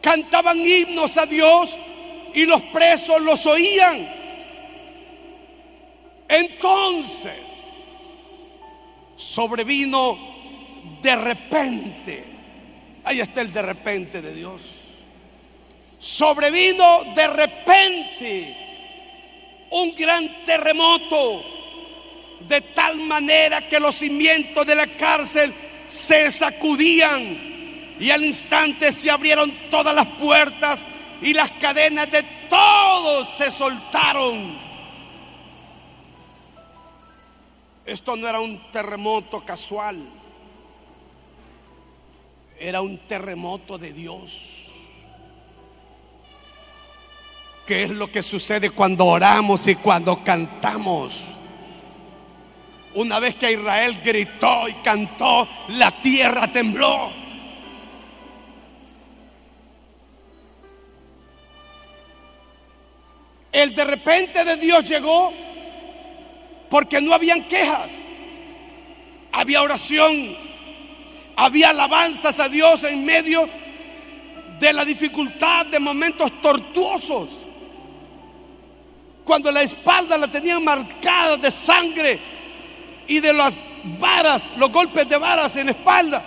Cantaban 0.00 0.58
himnos 0.58 1.16
a 1.16 1.26
Dios 1.26 1.76
y 2.34 2.46
los 2.46 2.62
presos 2.62 3.20
los 3.20 3.44
oían. 3.46 4.21
Entonces 6.32 7.52
sobrevino 9.16 10.18
de 11.02 11.14
repente, 11.14 12.24
ahí 13.04 13.20
está 13.20 13.42
el 13.42 13.52
de 13.52 13.62
repente 13.62 14.22
de 14.22 14.34
Dios, 14.34 14.62
sobrevino 15.98 17.04
de 17.14 17.26
repente 17.28 18.56
un 19.70 19.94
gran 19.94 20.44
terremoto, 20.46 21.44
de 22.48 22.60
tal 22.60 22.98
manera 22.98 23.68
que 23.68 23.78
los 23.78 23.94
cimientos 23.94 24.66
de 24.66 24.74
la 24.74 24.86
cárcel 24.86 25.52
se 25.86 26.32
sacudían 26.32 27.96
y 28.00 28.10
al 28.10 28.24
instante 28.24 28.90
se 28.90 29.10
abrieron 29.10 29.52
todas 29.70 29.94
las 29.94 30.06
puertas 30.06 30.82
y 31.20 31.34
las 31.34 31.50
cadenas 31.52 32.10
de 32.10 32.24
todos 32.48 33.28
se 33.28 33.50
soltaron. 33.50 34.71
Esto 37.84 38.16
no 38.16 38.28
era 38.28 38.40
un 38.40 38.70
terremoto 38.70 39.44
casual, 39.44 40.08
era 42.58 42.80
un 42.80 42.98
terremoto 43.08 43.76
de 43.76 43.92
Dios. 43.92 44.68
¿Qué 47.66 47.84
es 47.84 47.90
lo 47.90 48.10
que 48.10 48.22
sucede 48.22 48.70
cuando 48.70 49.06
oramos 49.06 49.66
y 49.66 49.76
cuando 49.76 50.22
cantamos? 50.22 51.24
Una 52.94 53.18
vez 53.18 53.34
que 53.36 53.52
Israel 53.52 54.00
gritó 54.04 54.68
y 54.68 54.74
cantó, 54.84 55.48
la 55.68 55.90
tierra 56.00 56.52
tembló. 56.52 57.10
El 63.50 63.74
de 63.74 63.84
repente 63.84 64.44
de 64.44 64.56
Dios 64.56 64.84
llegó 64.88 65.32
porque 66.72 67.02
no 67.02 67.12
habían 67.12 67.44
quejas, 67.44 67.92
había 69.30 69.60
oración, 69.60 70.34
había 71.36 71.68
alabanzas 71.68 72.40
a 72.40 72.48
Dios 72.48 72.82
en 72.84 73.04
medio 73.04 73.46
de 74.58 74.72
la 74.72 74.82
dificultad, 74.82 75.66
de 75.66 75.78
momentos 75.78 76.32
tortuosos. 76.40 77.28
Cuando 79.22 79.52
la 79.52 79.60
espalda 79.60 80.16
la 80.16 80.28
tenían 80.28 80.64
marcada 80.64 81.36
de 81.36 81.50
sangre 81.50 82.18
y 83.06 83.20
de 83.20 83.34
las 83.34 83.62
varas, 84.00 84.50
los 84.56 84.72
golpes 84.72 85.06
de 85.06 85.18
varas 85.18 85.54
en 85.56 85.66
la 85.66 85.72
espalda. 85.72 86.24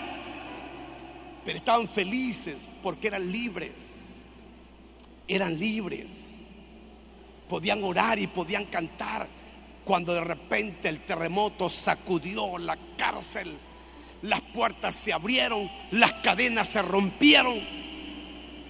Pero 1.44 1.58
estaban 1.58 1.88
felices 1.88 2.70
porque 2.84 3.08
eran 3.08 3.32
libres. 3.32 4.12
Eran 5.28 5.58
libres. 5.58 6.36
Podían 7.50 7.84
orar 7.84 8.20
y 8.20 8.28
podían 8.28 8.66
cantar 8.66 9.28
cuando 9.86 10.16
de 10.16 10.22
repente 10.22 10.90
el 10.90 11.02
terremoto 11.02 11.70
sacudió 11.70 12.58
la 12.58 12.76
cárcel, 12.98 13.56
las 14.24 14.42
puertas 14.42 14.96
se 14.96 15.14
abrieron, 15.14 15.70
las 15.92 16.14
cadenas 16.16 16.70
se 16.70 16.82
rompieron, 16.82 17.62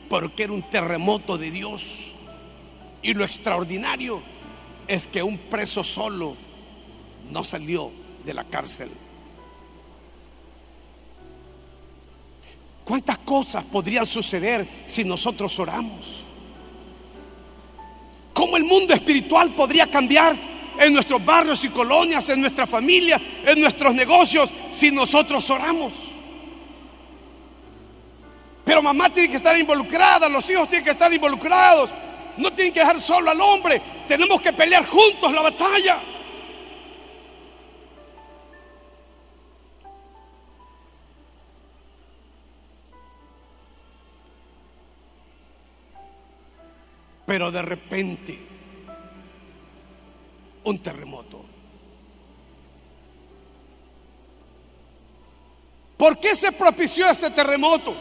porque 0.09 0.43
era 0.43 0.53
un 0.53 0.70
terremoto 0.70 1.38
de 1.38 1.51
Dios. 1.51 2.11
Y 3.01 3.13
lo 3.13 3.24
extraordinario 3.24 4.22
es 4.88 5.07
que 5.07 5.24
un 5.24 5.38
preso 5.38 5.84
solo 5.84 6.36
no 7.32 7.43
salió 7.43 7.91
de 8.26 8.34
la 8.34 8.43
cárcel. 8.43 8.89
¿Cuántas 12.84 13.20
cosas 13.20 13.63
podrían 13.63 14.05
suceder 14.05 14.68
si 14.86 15.05
nosotros 15.05 15.57
oramos? 15.59 16.24
¿Cómo 18.34 18.57
el 18.57 18.66
mundo 18.66 18.93
espiritual 18.93 19.55
podría 19.55 19.89
cambiar 19.89 20.54
en 20.80 20.93
nuestros 20.93 21.23
barrios 21.23 21.63
y 21.63 21.69
colonias, 21.69 22.28
en 22.30 22.41
nuestra 22.41 22.67
familia, 22.67 23.21
en 23.45 23.59
nuestros 23.59 23.93
negocios, 23.93 24.51
si 24.71 24.91
nosotros 24.91 25.49
oramos? 25.49 25.93
Pero 28.65 28.82
mamá 28.82 29.09
tiene 29.09 29.30
que 29.30 29.38
estar 29.38 29.57
involucrada, 29.57 30.28
los 30.28 30.49
hijos 30.49 30.67
tienen 30.67 30.86
que 30.86 30.91
estar 30.91 31.13
involucrados, 31.13 31.89
no 32.38 32.51
tienen 32.51 32.73
que 32.73 32.80
dejar 32.80 32.99
solo 32.99 33.30
al 33.30 33.39
hombre, 33.39 33.82
tenemos 34.07 34.41
que 34.41 34.51
pelear 34.51 34.86
juntos 34.86 35.32
la 35.32 35.41
batalla. 35.41 36.01
Pero 47.26 47.51
de 47.51 47.61
repente, 47.61 48.44
un 50.66 50.80
terremoto. 50.80 51.45
¿Por 55.97 56.20
qué 56.20 56.36
se 56.36 56.51
propició 56.51 57.09
ese 57.09 57.32
terremoto? 57.32 57.95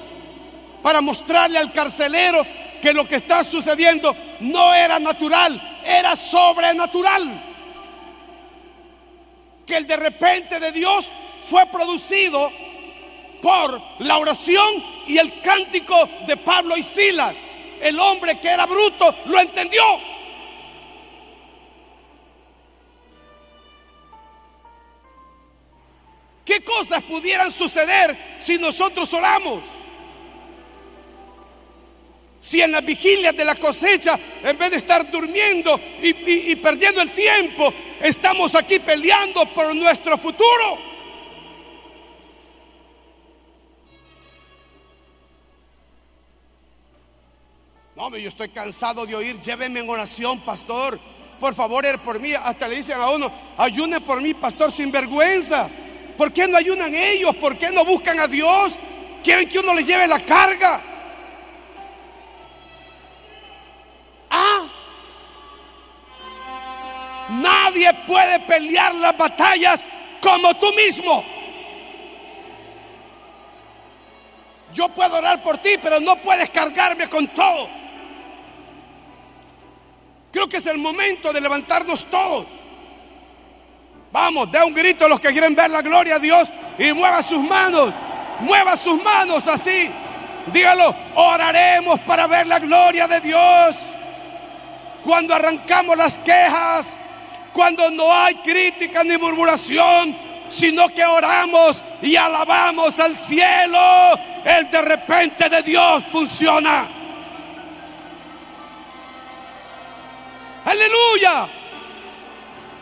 Para 0.83 1.01
mostrarle 1.01 1.59
al 1.59 1.73
carcelero 1.73 2.45
que 2.83 2.93
lo 2.93 3.07
que 3.07 3.17
está 3.17 3.45
sucediendo 3.45 4.15
no 4.41 4.75
era 4.75 4.99
natural, 4.99 5.81
era 5.85 6.17
sobrenatural. 6.17 7.43
Que 9.65 9.77
el 9.77 9.87
de 9.87 9.97
repente 9.97 10.61
de 10.61 10.73
Dios 10.73 11.09
fue 11.49 11.65
producido 11.67 12.51
por 13.41 13.81
la 14.01 14.19
oración 14.19 14.85
y 15.07 15.17
el 15.17 15.41
cántico 15.41 16.09
de 16.27 16.37
Pablo 16.37 16.77
y 16.77 16.83
Silas 16.83 17.35
el 17.85 18.01
hombre 18.01 18.39
que 18.41 18.49
era 18.49 18.67
bruto 18.67 19.15
lo 19.27 19.39
entendió. 19.39 19.83
Cosas 26.75 27.03
pudieran 27.05 27.53
suceder 27.53 28.17
si 28.39 28.59
nosotros 28.59 29.13
oramos? 29.15 29.63
Si 32.41 32.61
en 32.61 32.73
las 32.73 32.85
vigilias 32.85 33.35
de 33.35 33.45
la 33.45 33.55
cosecha, 33.55 34.19
en 34.43 34.59
vez 34.59 34.71
de 34.71 34.77
estar 34.77 35.11
durmiendo 35.11 35.81
y, 36.03 36.51
y 36.53 36.57
perdiendo 36.57 37.01
el 37.01 37.11
tiempo, 37.13 37.73
estamos 38.01 38.55
aquí 38.55 38.79
peleando 38.81 39.47
por 39.55 39.75
nuestro 39.75 40.19
futuro. 40.19 40.79
No, 47.97 48.15
yo 48.19 48.29
estoy 48.29 48.49
cansado 48.49 49.07
de 49.07 49.15
oír, 49.15 49.41
lléveme 49.41 49.81
en 49.81 49.89
oración, 49.89 50.41
pastor. 50.41 50.99
Por 51.41 51.55
favor, 51.55 51.87
er 51.87 51.99
por 51.99 52.21
mí. 52.21 52.33
Hasta 52.35 52.69
le 52.69 52.77
dicen 52.77 52.99
a 52.99 53.11
uno, 53.11 53.33
ayune 53.57 54.01
por 54.01 54.21
mí, 54.21 54.35
pastor, 54.35 54.73
sin 54.73 54.91
vergüenza. 54.91 55.71
¿Por 56.17 56.33
qué 56.33 56.47
no 56.47 56.57
ayunan 56.57 56.95
ellos? 56.95 57.35
¿Por 57.37 57.59
qué 57.59 57.71
no 57.71 57.85
buscan 57.85 58.21
a 58.21 58.27
Dios? 58.27 58.73
Quieren 59.23 59.49
que 59.49 59.59
uno 59.59 59.75
les 59.75 59.87
lleve 59.87 60.07
la 60.07 60.21
carga. 60.21 60.81
Ah, 64.31 64.67
nadie 67.31 67.93
puede 68.07 68.41
pelear 68.41 68.95
las 68.95 69.17
batallas 69.17 69.83
como 70.21 70.55
tú 70.57 70.73
mismo. 70.73 71.25
Yo 74.73 74.89
puedo 74.89 75.17
orar 75.17 75.43
por 75.43 75.59
ti, 75.59 75.71
pero 75.81 76.01
no 76.01 76.17
puedes 76.17 76.51
cargarme 76.51 77.09
con 77.09 77.29
todo. 77.29 77.69
Creo 80.33 80.49
que 80.49 80.57
es 80.57 80.67
el 80.67 80.79
momento 80.79 81.33
de 81.33 81.41
levantarnos 81.41 82.05
todos. 82.07 82.47
Vamos, 84.15 84.49
dé 84.49 84.63
un 84.63 84.73
grito 84.73 85.07
a 85.07 85.09
los 85.09 85.19
que 85.19 85.33
quieren 85.33 85.57
ver 85.57 85.69
la 85.69 85.83
gloria 85.83 86.15
a 86.15 86.19
Dios 86.21 86.49
y 86.79 86.93
mueva 86.93 87.21
sus 87.21 87.43
manos. 87.43 87.93
Mueva 88.39 88.77
sus 88.77 89.03
manos 89.03 89.49
así. 89.49 89.91
Dígalo, 90.53 90.95
oraremos 91.17 91.99
para 92.03 92.29
ver 92.29 92.47
la 92.47 92.61
gloria 92.61 93.09
de 93.09 93.21
Dios. 93.21 93.77
Cuando 95.03 95.35
arrancamos 95.35 95.97
las 95.97 96.17
quejas, 96.19 96.97
cuando 97.53 97.91
no 97.91 98.05
hay 98.15 98.37
crítica 98.37 99.03
ni 99.03 99.19
murmuración, 99.19 100.17
sino 100.49 100.89
que 100.91 101.05
oramos 101.05 101.83
y 102.01 102.15
alabamos 102.15 103.01
al 103.01 103.17
cielo, 103.17 104.17
el 104.45 104.71
de 104.71 104.81
repente 104.81 105.49
de 105.49 105.61
Dios 105.61 106.05
funciona. 106.13 106.87
Aleluya. 110.65 111.49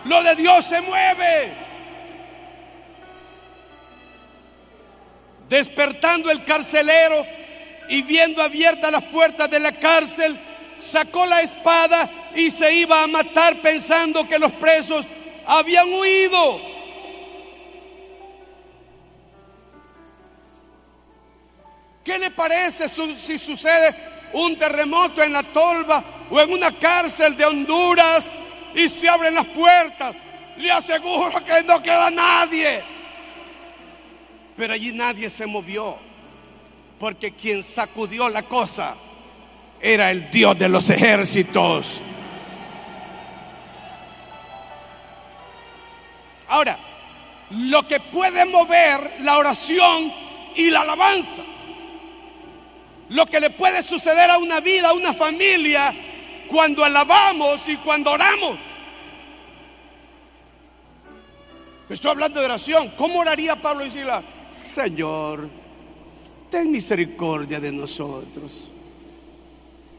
Lo 0.04 0.22
de 0.22 0.34
Dios 0.34 0.64
se 0.64 0.80
mueve. 0.80 1.52
Despertando 5.48 6.30
el 6.30 6.44
carcelero 6.44 7.24
y 7.88 8.02
viendo 8.02 8.42
abiertas 8.42 8.90
las 8.90 9.04
puertas 9.04 9.50
de 9.50 9.60
la 9.60 9.72
cárcel, 9.72 10.38
sacó 10.78 11.26
la 11.26 11.42
espada 11.42 12.08
y 12.34 12.50
se 12.50 12.74
iba 12.74 13.02
a 13.02 13.06
matar 13.06 13.56
pensando 13.56 14.26
que 14.26 14.38
los 14.38 14.52
presos 14.52 15.06
habían 15.46 15.92
huido. 15.92 16.72
¿Qué 22.02 22.18
le 22.18 22.30
parece 22.30 22.88
si 22.88 23.38
sucede 23.38 23.94
un 24.32 24.58
terremoto 24.58 25.22
en 25.22 25.32
la 25.32 25.42
tolva 25.44 26.02
o 26.30 26.40
en 26.40 26.52
una 26.52 26.76
cárcel 26.76 27.36
de 27.36 27.44
Honduras 27.44 28.34
y 28.74 28.88
se 28.88 29.08
abren 29.08 29.34
las 29.34 29.46
puertas, 29.46 30.16
le 30.56 30.70
aseguro 30.70 31.44
que 31.44 31.62
no 31.62 31.82
queda 31.82 32.10
nadie. 32.10 32.82
Pero 34.56 34.74
allí 34.74 34.92
nadie 34.92 35.30
se 35.30 35.46
movió, 35.46 35.96
porque 36.98 37.32
quien 37.32 37.62
sacudió 37.62 38.28
la 38.28 38.42
cosa 38.42 38.94
era 39.80 40.10
el 40.10 40.30
Dios 40.30 40.58
de 40.58 40.68
los 40.68 40.88
ejércitos. 40.90 42.00
Ahora, 46.48 46.78
lo 47.50 47.88
que 47.88 47.98
puede 47.98 48.44
mover 48.44 49.16
la 49.20 49.38
oración 49.38 50.12
y 50.54 50.70
la 50.70 50.82
alabanza 50.82 51.42
lo 53.12 53.26
que 53.26 53.40
le 53.40 53.50
puede 53.50 53.82
suceder 53.82 54.30
a 54.30 54.38
una 54.38 54.60
vida, 54.60 54.88
a 54.88 54.92
una 54.94 55.12
familia, 55.12 55.94
cuando 56.52 56.84
alabamos 56.84 57.66
y 57.66 57.76
cuando 57.78 58.12
oramos. 58.12 58.58
Estoy 61.88 62.10
hablando 62.10 62.38
de 62.40 62.46
oración. 62.46 62.92
¿Cómo 62.96 63.20
oraría 63.20 63.56
Pablo 63.56 63.86
y 63.86 63.90
Sila? 63.90 64.22
Señor, 64.52 65.48
ten 66.50 66.70
misericordia 66.70 67.58
de 67.58 67.72
nosotros. 67.72 68.68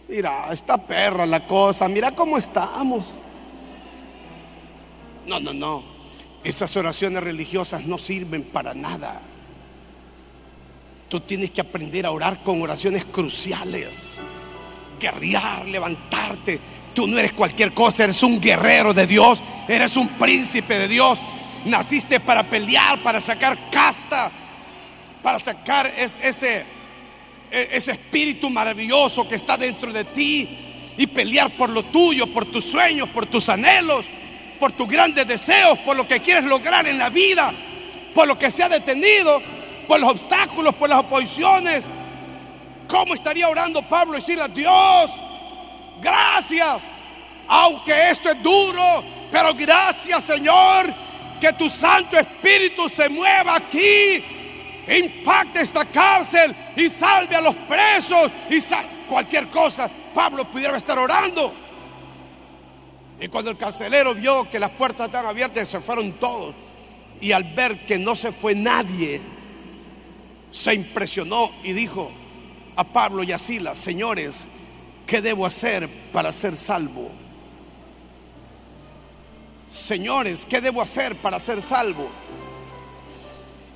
Mira, 0.08 0.54
está 0.54 0.78
perra 0.78 1.26
la 1.26 1.46
cosa, 1.48 1.88
mira 1.88 2.14
cómo 2.14 2.38
estamos. 2.38 3.16
No, 5.26 5.40
no, 5.40 5.54
no. 5.54 5.84
Esas 6.44 6.76
oraciones 6.76 7.24
religiosas 7.24 7.86
no 7.86 7.98
sirven 7.98 8.44
para 8.44 8.74
nada. 8.74 9.22
Tú 11.10 11.20
tienes 11.20 11.52
que 11.52 11.62
aprender 11.62 12.06
a 12.06 12.12
orar 12.12 12.44
con 12.44 12.62
oraciones 12.62 13.06
cruciales. 13.06 14.22
Guerrear, 15.04 15.68
levantarte. 15.68 16.60
Tú 16.94 17.08
no 17.08 17.20
eres 17.20 17.34
cualquier 17.34 17.74
cosa, 17.74 18.06
eres 18.06 18.24
un 18.24 18.40
guerrero 18.40 18.94
de 18.94 19.06
Dios, 19.06 19.44
eres 19.68 19.98
un 19.98 20.08
príncipe 20.10 20.80
de 20.80 20.88
Dios. 20.88 21.20
Naciste 21.66 22.22
para 22.22 22.44
pelear, 22.44 23.04
para 23.04 23.20
sacar 23.20 23.70
casta, 23.70 24.32
para 25.22 25.40
sacar 25.40 25.94
ese, 25.98 26.66
e, 27.52 27.70
ese 27.72 27.92
espíritu 27.92 28.50
maravilloso 28.50 29.28
que 29.28 29.36
está 29.36 29.58
dentro 29.58 29.92
de 29.92 30.06
ti 30.06 30.94
y 30.98 31.08
pelear 31.08 31.52
por 31.58 31.70
lo 31.70 31.84
tuyo, 31.84 32.28
por 32.28 32.46
tus 32.46 32.64
sueños, 32.64 33.10
por 33.10 33.26
tus 33.26 33.50
anhelos, 33.50 34.06
por 34.58 34.72
tus 34.72 34.88
grandes 34.88 35.28
deseos, 35.28 35.80
por 35.80 35.98
lo 35.98 36.08
que 36.08 36.22
quieres 36.22 36.46
lograr 36.46 36.88
en 36.88 36.98
la 36.98 37.10
vida, 37.10 37.54
por 38.16 38.26
lo 38.26 38.40
que 38.40 38.52
se 38.52 38.64
ha 38.64 38.70
detenido 38.70 39.42
por 39.88 40.00
los 40.00 40.12
obstáculos, 40.12 40.76
por 40.76 40.90
las 40.90 41.00
oposiciones. 41.00 41.84
¿Cómo 42.88 43.14
estaría 43.14 43.48
orando 43.48 43.82
Pablo 43.82 44.18
y 44.18 44.40
a 44.40 44.48
Dios, 44.48 45.12
gracias, 46.02 46.94
aunque 47.48 48.10
esto 48.10 48.30
es 48.30 48.44
duro, 48.44 49.04
pero 49.32 49.54
gracias 49.54 50.24
Señor, 50.24 50.94
que 51.40 51.54
tu 51.54 51.70
Santo 51.70 52.18
Espíritu 52.18 52.88
se 52.88 53.10
mueva 53.10 53.56
aquí, 53.56 54.24
impacte 54.88 55.62
esta 55.62 55.86
cárcel 55.86 56.56
y 56.76 56.90
salve 56.90 57.36
a 57.36 57.42
los 57.42 57.56
presos 57.56 58.32
y 58.50 58.60
cualquier 59.10 59.48
cosa. 59.50 59.90
Pablo 60.14 60.46
pudiera 60.46 60.78
estar 60.78 60.98
orando. 60.98 61.54
Y 63.20 63.28
cuando 63.28 63.52
el 63.52 63.58
carcelero 63.58 64.14
vio 64.14 64.50
que 64.50 64.60
las 64.60 64.72
puertas 64.72 65.08
estaban 65.08 65.30
abiertas, 65.30 65.68
se 65.68 65.80
fueron 65.80 66.14
todos. 66.14 66.54
Y 67.22 67.32
al 67.32 67.44
ver 67.56 67.86
que 67.86 67.98
no 67.98 68.16
se 68.16 68.32
fue 68.32 68.54
nadie, 68.54 69.22
se 70.52 70.74
impresionó 70.74 71.52
y 71.64 71.74
dijo 71.74 72.12
a 72.76 72.84
Pablo 72.84 73.24
y 73.24 73.32
a 73.32 73.38
Silas, 73.38 73.78
señores, 73.78 74.48
¿qué 75.06 75.22
debo 75.22 75.46
hacer 75.46 75.90
para 76.12 76.32
ser 76.32 76.58
salvo? 76.58 77.12
Señores, 79.70 80.46
¿qué 80.46 80.62
debo 80.62 80.82
hacer 80.82 81.16
para 81.16 81.40
ser 81.40 81.62
salvo? 81.62 82.08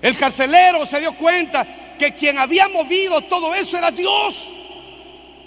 El 0.02 0.18
carcelero 0.18 0.86
se 0.86 1.00
dio 1.00 1.14
cuenta 1.16 1.66
que 1.98 2.14
quien 2.14 2.38
había 2.38 2.70
movido 2.70 3.22
todo 3.22 3.54
eso 3.56 3.78
era 3.78 3.90
Dios. 3.90 4.50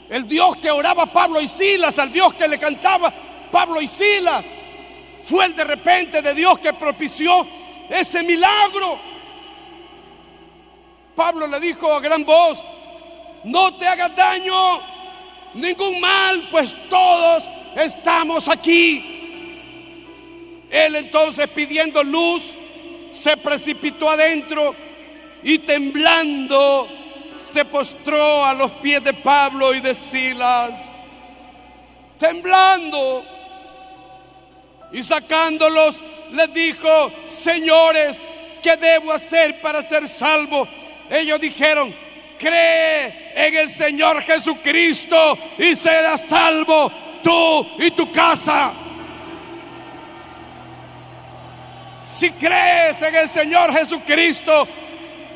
El 0.08 0.26
Dios 0.26 0.56
que 0.56 0.70
oraba 0.70 1.04
a 1.04 1.12
Pablo 1.12 1.40
y 1.40 1.46
Silas, 1.46 1.98
al 2.00 2.12
Dios 2.12 2.34
que 2.34 2.48
le 2.48 2.58
cantaba 2.58 3.12
Pablo 3.52 3.80
y 3.80 3.86
Silas. 3.86 4.44
Fue 5.22 5.44
el 5.44 5.54
de 5.54 5.64
repente 5.64 6.20
de 6.20 6.34
Dios 6.34 6.58
que 6.58 6.72
propició 6.72 7.46
ese 7.88 8.24
milagro. 8.24 8.98
Pablo 11.14 11.46
le 11.46 11.60
dijo 11.60 11.92
a 11.92 12.00
gran 12.00 12.24
voz, 12.24 12.64
no 13.44 13.74
te 13.74 13.86
hagas 13.86 14.14
daño, 14.14 14.80
ningún 15.54 16.00
mal, 16.00 16.48
pues 16.50 16.74
todos 16.88 17.44
estamos 17.76 18.48
aquí. 18.48 19.18
Él 20.70 20.96
entonces 20.96 21.48
pidiendo 21.48 22.02
luz, 22.04 22.42
se 23.10 23.36
precipitó 23.36 24.08
adentro 24.08 24.74
y 25.42 25.58
temblando 25.58 26.88
se 27.36 27.64
postró 27.64 28.44
a 28.44 28.54
los 28.54 28.70
pies 28.72 29.02
de 29.02 29.14
Pablo 29.14 29.74
y 29.74 29.80
de 29.80 29.94
Silas. 29.94 30.78
Temblando 32.18 33.24
y 34.92 35.02
sacándolos, 35.02 35.98
les 36.32 36.52
dijo, 36.52 37.10
señores, 37.28 38.16
¿qué 38.62 38.76
debo 38.76 39.12
hacer 39.12 39.60
para 39.60 39.82
ser 39.82 40.06
salvo? 40.06 40.68
Ellos 41.10 41.40
dijeron, 41.40 41.92
cree 42.40 43.32
en 43.34 43.54
el 43.54 43.68
Señor 43.68 44.22
Jesucristo 44.22 45.38
y 45.58 45.74
serás 45.76 46.22
salvo 46.22 46.90
tú 47.22 47.66
y 47.78 47.90
tu 47.90 48.10
casa. 48.10 48.72
Si 52.02 52.30
crees 52.30 53.00
en 53.02 53.14
el 53.14 53.28
Señor 53.28 53.72
Jesucristo, 53.72 54.66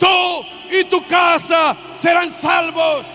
tú 0.01 0.45
y 0.71 0.85
tu 0.85 1.07
casa 1.07 1.77
serán 1.97 2.31
salvos. 2.31 3.07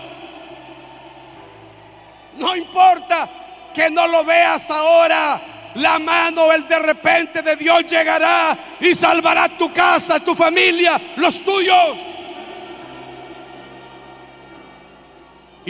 No 2.38 2.56
importa 2.56 3.28
que 3.74 3.90
no 3.90 4.06
lo 4.06 4.24
veas 4.24 4.70
ahora, 4.70 5.40
la 5.74 5.98
mano, 5.98 6.50
el 6.52 6.66
de 6.66 6.78
repente 6.78 7.42
de 7.42 7.56
Dios 7.56 7.84
llegará 7.88 8.56
y 8.80 8.94
salvará 8.94 9.48
tu 9.48 9.72
casa, 9.72 10.20
tu 10.20 10.34
familia, 10.34 11.00
los 11.16 11.42
tuyos. 11.44 12.09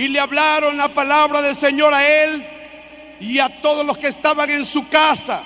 Y 0.01 0.09
le 0.09 0.19
hablaron 0.19 0.79
la 0.79 0.89
palabra 0.89 1.43
del 1.43 1.55
Señor 1.55 1.93
a 1.93 2.25
él 2.25 2.43
y 3.21 3.39
a 3.39 3.61
todos 3.61 3.85
los 3.85 3.99
que 3.99 4.07
estaban 4.07 4.49
en 4.49 4.65
su 4.65 4.89
casa. 4.89 5.43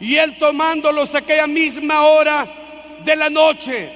Y 0.00 0.16
él 0.16 0.38
tomándolos 0.38 1.14
aquella 1.14 1.46
misma 1.46 2.06
hora 2.06 2.48
de 3.04 3.14
la 3.14 3.28
noche, 3.28 3.92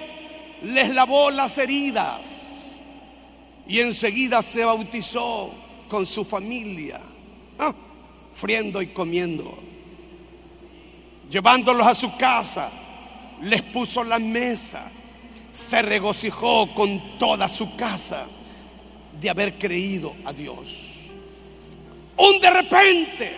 les 0.64 0.90
lavó 0.90 1.30
las 1.30 1.56
heridas. 1.56 2.66
Y 3.66 3.80
enseguida 3.80 4.42
se 4.42 4.66
bautizó 4.66 5.50
con 5.88 6.04
su 6.04 6.26
familia, 6.26 7.00
ah, 7.58 7.74
friendo 8.34 8.82
y 8.82 8.88
comiendo. 8.88 9.58
Llevándolos 11.30 11.86
a 11.86 11.94
su 11.94 12.14
casa, 12.18 12.70
les 13.40 13.62
puso 13.62 14.04
la 14.04 14.18
mesa. 14.18 14.90
Se 15.50 15.80
regocijó 15.80 16.74
con 16.74 17.18
toda 17.18 17.48
su 17.48 17.74
casa 17.76 18.26
de 19.20 19.30
haber 19.30 19.58
creído 19.58 20.14
a 20.24 20.32
Dios. 20.32 21.08
Un 22.16 22.40
de 22.40 22.50
repente 22.50 23.36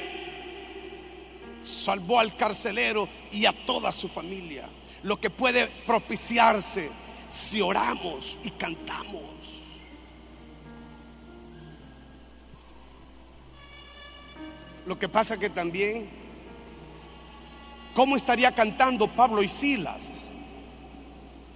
salvó 1.65 2.19
al 2.19 2.35
carcelero 2.35 3.09
y 3.33 3.47
a 3.47 3.53
toda 3.53 3.93
su 3.93 4.09
familia. 4.09 4.69
Lo 5.03 5.19
que 5.21 5.31
puede 5.31 5.67
propiciarse 5.87 6.91
si 7.29 7.61
oramos 7.61 8.37
y 8.45 8.51
cantamos. 8.51 9.23
Lo 14.87 14.99
que 14.99 15.09
pasa 15.09 15.39
que 15.39 15.51
también, 15.51 16.09
¿cómo 17.95 18.17
estaría 18.17 18.53
cantando 18.53 19.07
Pablo 19.09 19.43
y 19.43 19.49
Silas? 19.49 20.27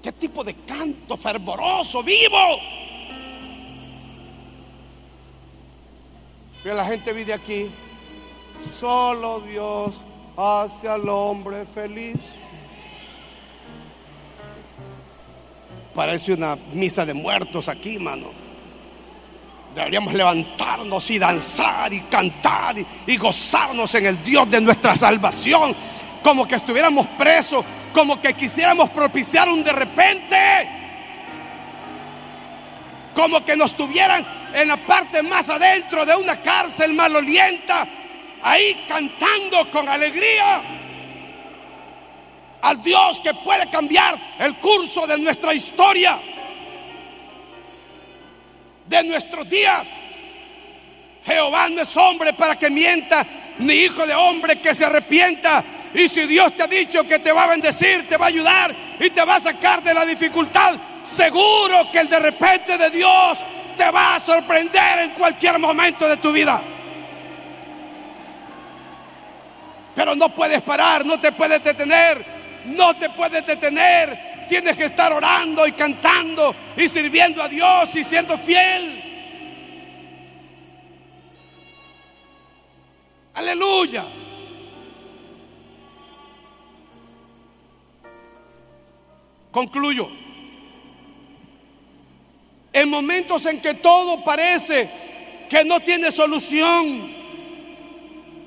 ¿Qué 0.03 0.12
tipo 0.12 0.45
de 0.45 0.55
canto 0.55 1.16
fervoroso, 1.16 2.03
vivo? 2.03 2.39
Que 6.65 6.73
la 6.73 6.87
gente 6.87 7.12
vive 7.12 7.35
aquí. 7.35 7.71
Solo 8.81 9.41
Dios 9.43 10.03
hace 10.35 10.89
al 10.89 11.07
hombre 11.11 11.67
feliz. 11.67 12.17
Parece 15.95 16.33
una 16.33 16.57
misa 16.73 17.05
de 17.05 17.12
muertos 17.12 17.69
aquí, 17.69 17.99
mano. 17.99 18.29
Deberíamos 19.75 20.15
levantarnos 20.15 21.11
y 21.11 21.19
danzar 21.19 21.93
y 21.93 22.01
cantar 22.03 22.79
y, 22.79 22.87
y, 23.09 23.17
gozarnos 23.19 23.95
en 23.97 24.07
el 24.07 24.25
Dios 24.25 24.51
de 24.51 24.62
nuestra 24.62 24.97
salvación. 24.97 25.77
Como 26.23 26.49
que 26.49 26.55
estuviéramos 26.55 27.07
presos, 27.19 27.62
como 27.93 28.19
que 28.23 28.33
quisiéramos 28.33 28.89
propiciar 28.89 29.51
un 29.51 29.62
de 29.62 29.73
repente. 29.73 30.69
Como 33.15 33.45
que 33.45 33.55
nos 33.55 33.77
tuvieran 33.77 34.44
en 34.55 34.69
la 34.69 34.77
parte 34.77 35.21
más 35.21 35.49
adentro 35.49 36.07
de 36.07 36.15
una 36.15 36.41
cárcel 36.41 36.93
malolienta, 36.93 37.89
ahí 38.41 38.85
cantando 38.87 39.69
con 39.69 39.89
alegría 39.89 40.63
al 42.63 42.81
Dios 42.81 43.21
que 43.21 43.35
puede 43.35 43.69
cambiar 43.69 44.17
el 44.39 44.55
curso 44.59 45.09
de 45.09 45.19
nuestra 45.19 45.53
historia, 45.55 46.21
de 48.87 49.03
nuestros 49.03 49.51
días. 49.51 49.89
Jehová 51.25 51.69
no 51.71 51.83
es 51.83 51.97
hombre 51.97 52.33
para 52.33 52.57
que 52.57 52.71
mienta, 52.71 53.27
ni 53.59 53.75
hijo 53.75 54.07
de 54.07 54.15
hombre 54.15 54.61
que 54.61 54.73
se 54.73 54.85
arrepienta. 54.85 55.65
Y 55.95 56.09
si 56.09 56.29
Dios 56.29 56.55
te 56.57 56.63
ha 56.63 56.69
dicho 56.69 57.03
que 57.03 57.19
te 57.19 57.33
va 57.33 57.45
a 57.45 57.49
bendecir, 57.49 58.09
te 58.09 58.17
va 58.17 58.27
a 58.27 58.29
ayudar 58.29 58.75
y 59.01 59.11
te 59.11 59.25
va 59.25 59.37
a 59.37 59.41
sacar 59.41 59.83
de 59.83 59.95
la 59.95 60.07
dificultad, 60.07 60.77
seguro 61.03 61.91
que 61.91 61.99
el 61.99 62.09
de 62.09 62.21
repente 62.21 62.79
de 62.79 62.91
Dios 62.91 63.39
te 63.77 63.91
va 63.91 64.16
a 64.16 64.20
sorprender 64.20 65.01
en 65.01 65.11
cualquier 65.11 65.59
momento 65.59 66.09
de 66.09 66.16
tu 66.16 66.33
vida. 66.33 66.62
Pero 69.95 70.14
no 70.14 70.29
puedes 70.35 70.61
parar, 70.62 71.05
no 71.05 71.20
te 71.20 71.33
puedes 71.33 71.62
detener, 71.62 72.25
no 72.66 72.95
te 72.95 73.11
puedes 73.11 73.47
detener. 73.47 74.35
Tienes 74.49 74.77
que 74.77 74.85
estar 74.85 75.12
orando 75.12 75.66
y 75.66 75.72
cantando 75.72 76.55
y 76.77 76.89
sirviendo 76.89 77.43
a 77.43 77.49
Dios 77.49 77.95
y 77.97 78.05
siendo 78.05 78.37
fiel. 78.39 79.03
Aleluya. 83.35 84.05
Concluyo. 89.51 90.24
En 92.75 92.91
momentos 92.91 93.47
en 93.47 93.61
que 93.61 93.75
todo 93.75 94.22
parece 94.22 94.91
que 95.49 95.64
no 95.64 95.81
tiene 95.81 96.12
solución, 96.12 97.14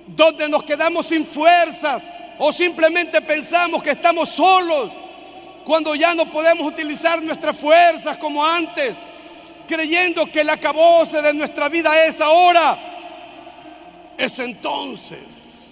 donde 0.08 0.50
nos 0.50 0.64
quedamos 0.64 1.08
sin 1.08 1.26
fuerzas 1.26 2.06
o 2.38 2.52
simplemente 2.52 3.22
pensamos 3.22 3.82
que 3.82 3.92
estamos 3.92 4.30
solos, 4.30 4.92
cuando 5.66 5.96
ya 5.96 6.14
no 6.14 6.26
podemos 6.30 6.68
utilizar 6.68 7.22
nuestras 7.24 7.58
fuerzas 7.58 8.18
como 8.18 8.46
antes, 8.46 8.94
creyendo 9.68 10.26
que 10.26 10.42
el 10.42 10.50
acabose 10.50 11.22
de 11.22 11.34
nuestra 11.34 11.70
vida 11.70 12.06
es 12.06 12.22
ahora, 12.22 12.78
es 14.18 14.38
entonces 14.40 15.68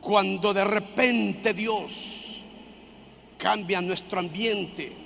cuando 0.00 0.54
de 0.54 0.64
repente 0.64 1.52
Dios 1.52 2.40
cambia 3.36 3.80
nuestro 3.80 4.20
ambiente, 4.20 4.96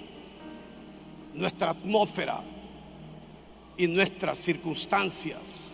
nuestra 1.35 1.71
atmósfera 1.71 2.43
y 3.77 3.87
nuestras 3.87 4.39
circunstancias 4.39 5.69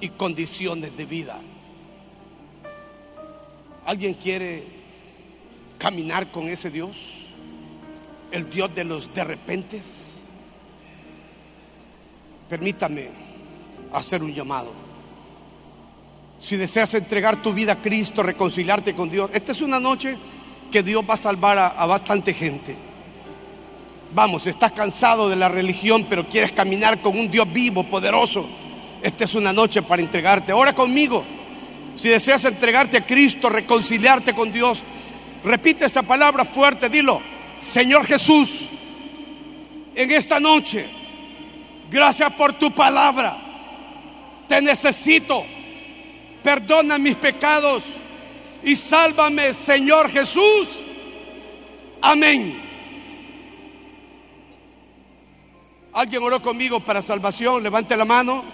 y 0.00 0.08
condiciones 0.10 0.96
de 0.96 1.04
vida. 1.06 1.38
¿Alguien 3.84 4.14
quiere 4.14 4.64
caminar 5.78 6.30
con 6.30 6.48
ese 6.48 6.70
Dios? 6.70 6.96
El 8.30 8.48
Dios 8.50 8.74
de 8.74 8.84
los 8.84 9.12
de 9.14 9.24
repentes. 9.24 10.22
Permítame 12.48 13.08
hacer 13.92 14.22
un 14.22 14.32
llamado. 14.32 14.72
Si 16.38 16.56
deseas 16.56 16.94
entregar 16.94 17.42
tu 17.42 17.52
vida 17.52 17.72
a 17.72 17.82
Cristo, 17.82 18.22
reconciliarte 18.22 18.94
con 18.94 19.10
Dios, 19.10 19.30
esta 19.32 19.52
es 19.52 19.60
una 19.60 19.78
noche 19.78 20.16
que 20.72 20.82
Dios 20.82 21.04
va 21.08 21.14
a 21.14 21.18
salvar 21.18 21.58
a, 21.58 21.68
a 21.68 21.86
bastante 21.86 22.32
gente. 22.32 22.89
Vamos, 24.12 24.46
estás 24.48 24.72
cansado 24.72 25.28
de 25.28 25.36
la 25.36 25.48
religión, 25.48 26.06
pero 26.08 26.28
quieres 26.28 26.50
caminar 26.52 27.00
con 27.00 27.16
un 27.16 27.30
Dios 27.30 27.50
vivo, 27.52 27.84
poderoso. 27.84 28.48
Esta 29.02 29.24
es 29.24 29.34
una 29.34 29.52
noche 29.52 29.82
para 29.82 30.02
entregarte. 30.02 30.52
Ora 30.52 30.72
conmigo. 30.72 31.24
Si 31.96 32.08
deseas 32.08 32.44
entregarte 32.44 32.96
a 32.96 33.06
Cristo, 33.06 33.48
reconciliarte 33.48 34.34
con 34.34 34.52
Dios, 34.52 34.82
repite 35.44 35.84
esa 35.84 36.02
palabra 36.02 36.44
fuerte, 36.44 36.88
dilo. 36.88 37.20
Señor 37.60 38.06
Jesús, 38.06 38.48
en 39.94 40.10
esta 40.10 40.40
noche, 40.40 40.86
gracias 41.90 42.32
por 42.32 42.54
tu 42.54 42.72
palabra. 42.72 43.36
Te 44.48 44.60
necesito. 44.60 45.44
Perdona 46.42 46.98
mis 46.98 47.16
pecados 47.16 47.84
y 48.64 48.74
sálvame, 48.74 49.52
Señor 49.52 50.10
Jesús. 50.10 50.68
Amén. 52.00 52.69
¿Alguien 55.92 56.22
oró 56.22 56.40
conmigo 56.40 56.78
para 56.78 57.02
salvación? 57.02 57.62
Levante 57.62 57.96
la 57.96 58.04
mano. 58.04 58.44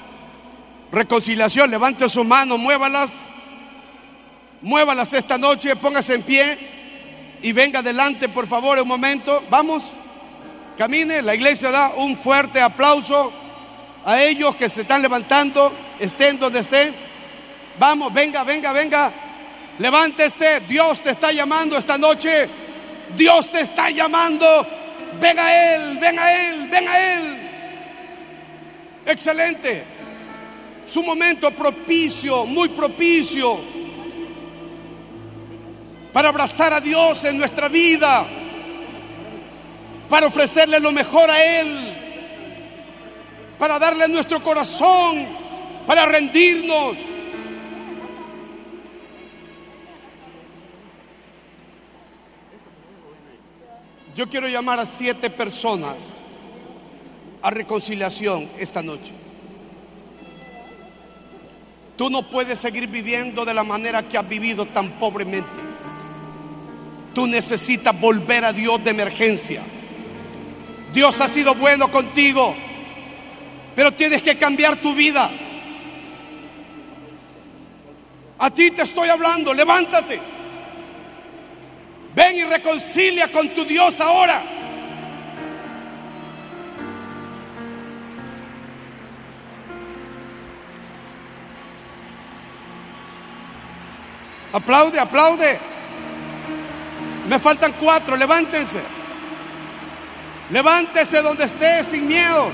Reconciliación, 0.91 1.70
levante 1.70 2.09
sus 2.09 2.24
manos, 2.24 2.59
muévalas. 2.59 3.26
Muévalas 4.62 5.12
esta 5.12 5.37
noche, 5.37 5.76
póngase 5.76 6.14
en 6.14 6.22
pie 6.22 6.59
y 7.43 7.53
venga 7.53 7.80
adelante, 7.80 8.28
por 8.30 8.47
favor, 8.47 8.78
un 8.78 8.89
momento. 8.89 9.43
Vamos, 9.51 9.93
camine. 10.78 11.20
La 11.20 11.34
iglesia 11.34 11.70
da 11.70 11.93
un 11.97 12.16
fuerte 12.16 12.61
aplauso 12.61 13.30
a 14.05 14.22
ellos 14.22 14.57
que 14.57 14.70
se 14.70 14.80
están 14.80 15.03
levantando, 15.03 15.72
estén 16.01 16.39
donde 16.39 16.61
estén. 16.61 16.95
Vamos, 17.78 18.14
venga, 18.14 18.45
venga, 18.45 18.72
venga. 18.72 19.12
Levántese, 19.78 20.61
Dios 20.61 21.03
te 21.03 21.11
está 21.11 21.32
llamando 21.32 21.76
esta 21.76 21.99
noche. 21.99 22.49
Dios 23.14 23.51
te 23.51 23.61
está 23.61 23.91
llamando. 23.91 24.66
Ven 25.21 25.39
a 25.39 25.75
Él, 25.75 25.99
ven 25.99 26.19
a 26.19 26.33
Él, 26.33 26.69
ven 26.71 26.89
a 26.89 27.13
Él. 27.15 27.37
Excelente. 29.07 29.85
Su 30.87 31.03
momento 31.03 31.51
propicio, 31.51 32.45
muy 32.45 32.69
propicio, 32.69 33.59
para 36.13 36.29
abrazar 36.29 36.73
a 36.73 36.81
Dios 36.81 37.25
en 37.25 37.39
nuestra 37.39 37.69
vida, 37.69 38.25
para 40.09 40.27
ofrecerle 40.27 40.81
lo 40.81 40.93
mejor 40.93 41.31
a 41.31 41.61
Él, 41.61 41.93
para 43.59 43.79
darle 43.79 44.09
nuestro 44.09 44.43
corazón, 44.43 45.27
para 45.87 46.07
rendirnos. 46.07 46.97
Yo 54.17 54.31
quiero 54.31 54.49
llamar 54.49 54.81
a 54.81 54.87
siete 54.87 55.29
personas 55.29 56.17
a 57.43 57.51
reconciliación 57.51 58.49
esta 58.59 58.83
noche. 58.83 59.12
Tú 61.99 62.09
no 62.09 62.29
puedes 62.31 62.59
seguir 62.59 62.87
viviendo 62.87 63.45
de 63.45 63.53
la 63.53 63.62
manera 63.62 64.03
que 64.03 64.17
has 64.17 64.27
vivido 64.27 64.64
tan 64.64 64.93
pobremente. 64.93 65.61
Tú 67.14 67.27
necesitas 67.27 67.99
volver 68.01 68.47
a 68.47 68.55
Dios 68.55 68.83
de 68.83 68.91
emergencia. 68.91 69.62
Dios 70.95 71.21
ha 71.21 71.29
sido 71.29 71.55
bueno 71.55 71.91
contigo, 71.91 72.55
pero 73.75 73.93
tienes 73.93 74.23
que 74.23 74.39
cambiar 74.39 74.77
tu 74.77 74.95
vida. 74.95 75.31
A 78.39 78.51
ti 78.51 78.71
te 78.71 78.81
estoy 78.81 79.11
hablando, 79.11 79.53
levántate. 79.53 80.36
Ven 82.17 82.35
y 82.35 82.45
reconcilia 82.45 83.29
con 83.29 83.47
tu 83.51 83.67
Dios 83.67 84.01
ahora. 84.01 84.43
Aplaude, 94.51 94.99
aplaude. 94.99 95.59
Me 97.29 97.39
faltan 97.39 97.75
cuatro, 97.79 98.17
levántense. 98.17 98.81
Levántese 100.49 101.21
donde 101.21 101.45
esté 101.45 101.85
sin 101.85 102.09
miedo. 102.09 102.51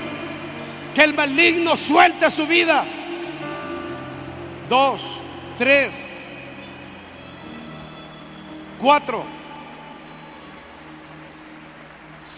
Que 0.93 1.03
el 1.05 1.13
maligno 1.13 1.77
suelte 1.77 2.29
su 2.29 2.45
vida. 2.45 2.83
Dos, 4.67 5.01
tres, 5.57 5.91
cuatro, 8.81 9.23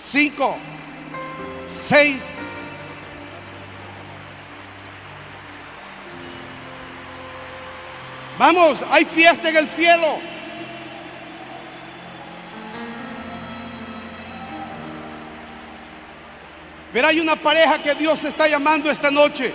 cinco, 0.06 0.56
seis. 1.72 2.22
Vamos, 8.38 8.84
hay 8.92 9.06
fiesta 9.06 9.50
en 9.50 9.58
el 9.58 9.68
cielo. 9.68 10.18
Pero 16.92 17.08
hay 17.08 17.20
una 17.20 17.36
pareja 17.36 17.80
que 17.80 17.96
Dios 17.96 18.24
está 18.24 18.48
llamando 18.48 18.90
esta 18.90 19.12
noche. 19.12 19.54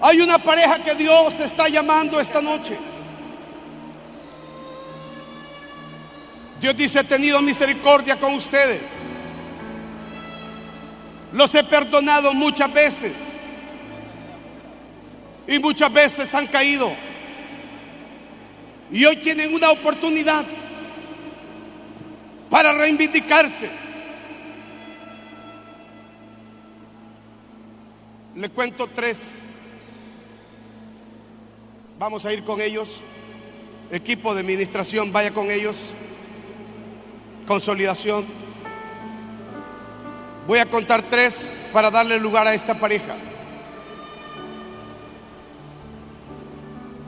Hay 0.00 0.20
una 0.20 0.38
pareja 0.38 0.78
que 0.78 0.94
Dios 0.94 1.38
está 1.40 1.68
llamando 1.68 2.18
esta 2.18 2.40
noche. 2.40 2.78
Dios 6.62 6.76
dice, 6.76 7.00
he 7.00 7.04
tenido 7.04 7.42
misericordia 7.42 8.14
con 8.14 8.34
ustedes. 8.34 8.82
Los 11.32 11.52
he 11.56 11.64
perdonado 11.64 12.32
muchas 12.34 12.72
veces. 12.72 13.14
Y 15.48 15.58
muchas 15.58 15.92
veces 15.92 16.32
han 16.36 16.46
caído. 16.46 16.92
Y 18.92 19.04
hoy 19.04 19.16
tienen 19.16 19.52
una 19.52 19.72
oportunidad 19.72 20.44
para 22.48 22.72
reivindicarse. 22.72 23.68
Le 28.36 28.48
cuento 28.50 28.86
tres. 28.86 29.46
Vamos 31.98 32.24
a 32.24 32.32
ir 32.32 32.44
con 32.44 32.60
ellos. 32.60 32.88
Equipo 33.90 34.32
de 34.32 34.42
administración, 34.42 35.12
vaya 35.12 35.32
con 35.32 35.50
ellos. 35.50 35.76
Consolidación. 37.46 38.24
Voy 40.46 40.58
a 40.58 40.66
contar 40.66 41.02
tres 41.02 41.52
para 41.72 41.90
darle 41.90 42.18
lugar 42.18 42.46
a 42.46 42.54
esta 42.54 42.74
pareja. 42.74 43.14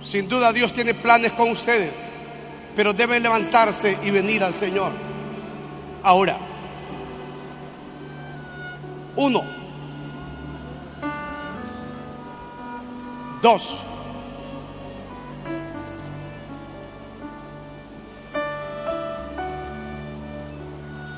Sin 0.05 0.29
duda 0.29 0.53
Dios 0.53 0.73
tiene 0.73 0.95
planes 0.95 1.33
con 1.33 1.51
ustedes, 1.51 1.95
pero 2.77 2.93
deben 2.93 3.23
levantarse 3.23 3.97
y 4.05 4.11
venir 4.11 4.45
al 4.45 4.53
Señor. 4.53 4.93
Ahora, 6.03 6.37
uno, 9.17 9.43
dos, 13.41 13.81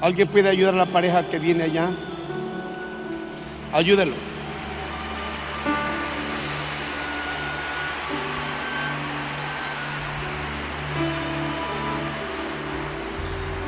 ¿Alguien 0.07 0.29
puede 0.29 0.49
ayudar 0.49 0.75
a 0.75 0.77
la 0.77 0.87
pareja 0.87 1.29
que 1.29 1.37
viene 1.37 1.65
allá? 1.65 1.91
Ayúdelo. 3.73 4.15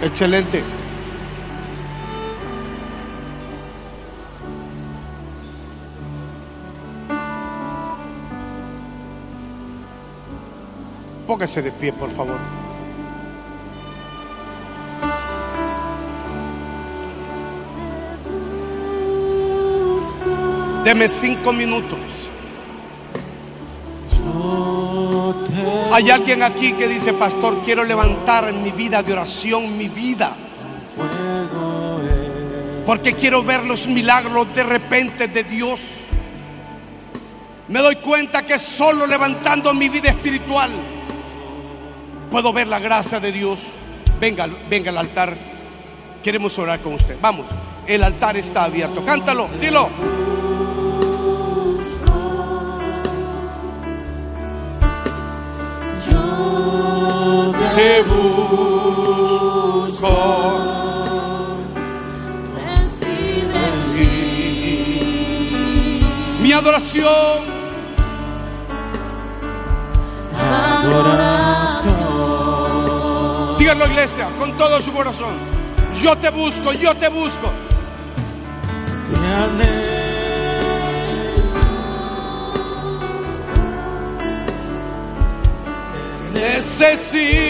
Excelente. 0.00 0.62
Póngase 11.26 11.62
de 11.62 11.72
pie, 11.72 11.92
por 11.92 12.12
favor. 12.12 12.67
Deme 20.88 21.06
cinco 21.06 21.52
minutos. 21.52 21.98
Hay 25.92 26.10
alguien 26.10 26.42
aquí 26.42 26.72
que 26.72 26.88
dice, 26.88 27.12
pastor, 27.12 27.60
quiero 27.62 27.84
levantar 27.84 28.50
mi 28.54 28.70
vida 28.70 29.02
de 29.02 29.12
oración, 29.12 29.76
mi 29.76 29.88
vida. 29.88 30.34
Porque 32.86 33.12
quiero 33.12 33.42
ver 33.42 33.66
los 33.66 33.86
milagros 33.86 34.54
de 34.54 34.62
repente 34.62 35.28
de 35.28 35.44
Dios. 35.44 35.78
Me 37.68 37.80
doy 37.80 37.96
cuenta 37.96 38.46
que 38.46 38.58
solo 38.58 39.06
levantando 39.06 39.74
mi 39.74 39.90
vida 39.90 40.08
espiritual 40.08 40.70
puedo 42.30 42.50
ver 42.50 42.66
la 42.66 42.78
gracia 42.78 43.20
de 43.20 43.30
Dios. 43.30 43.60
Venga, 44.18 44.48
venga 44.70 44.88
al 44.88 44.96
altar. 44.96 45.36
Queremos 46.22 46.58
orar 46.58 46.80
con 46.80 46.94
usted. 46.94 47.18
Vamos, 47.20 47.44
el 47.86 48.02
altar 48.02 48.38
está 48.38 48.64
abierto. 48.64 49.04
Cántalo, 49.04 49.50
dilo. 49.60 50.37
Te 57.78 58.02
busco. 58.02 58.18
Mi 66.42 66.52
adoración. 66.52 67.06
adoración. 70.34 71.98
Díganlo, 73.58 73.86
iglesia, 73.86 74.28
con 74.40 74.56
todo 74.56 74.80
su 74.80 74.92
corazón. 74.92 75.36
Yo 76.02 76.18
te 76.18 76.30
busco, 76.30 76.72
yo 76.72 76.96
te 76.96 77.08
busco. 77.08 77.48
Te 79.08 79.16
anhelo. 79.34 79.98
Necesito. 86.34 87.47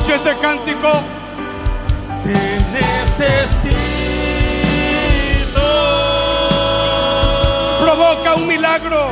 Escuche 0.00 0.14
ese 0.14 0.36
cántico. 0.38 0.88
Te 2.22 2.32
necesito. 2.72 3.60
Provoca 7.80 8.34
un 8.34 8.46
milagro. 8.46 9.10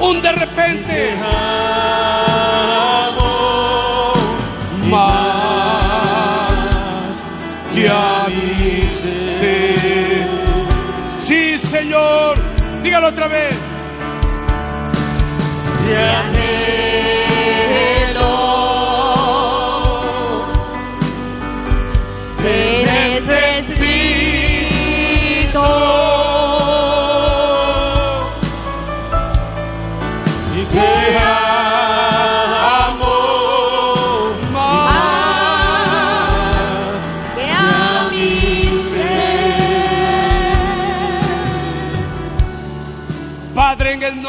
Un 0.00 0.20
de 0.20 0.32
repente. 0.32 1.14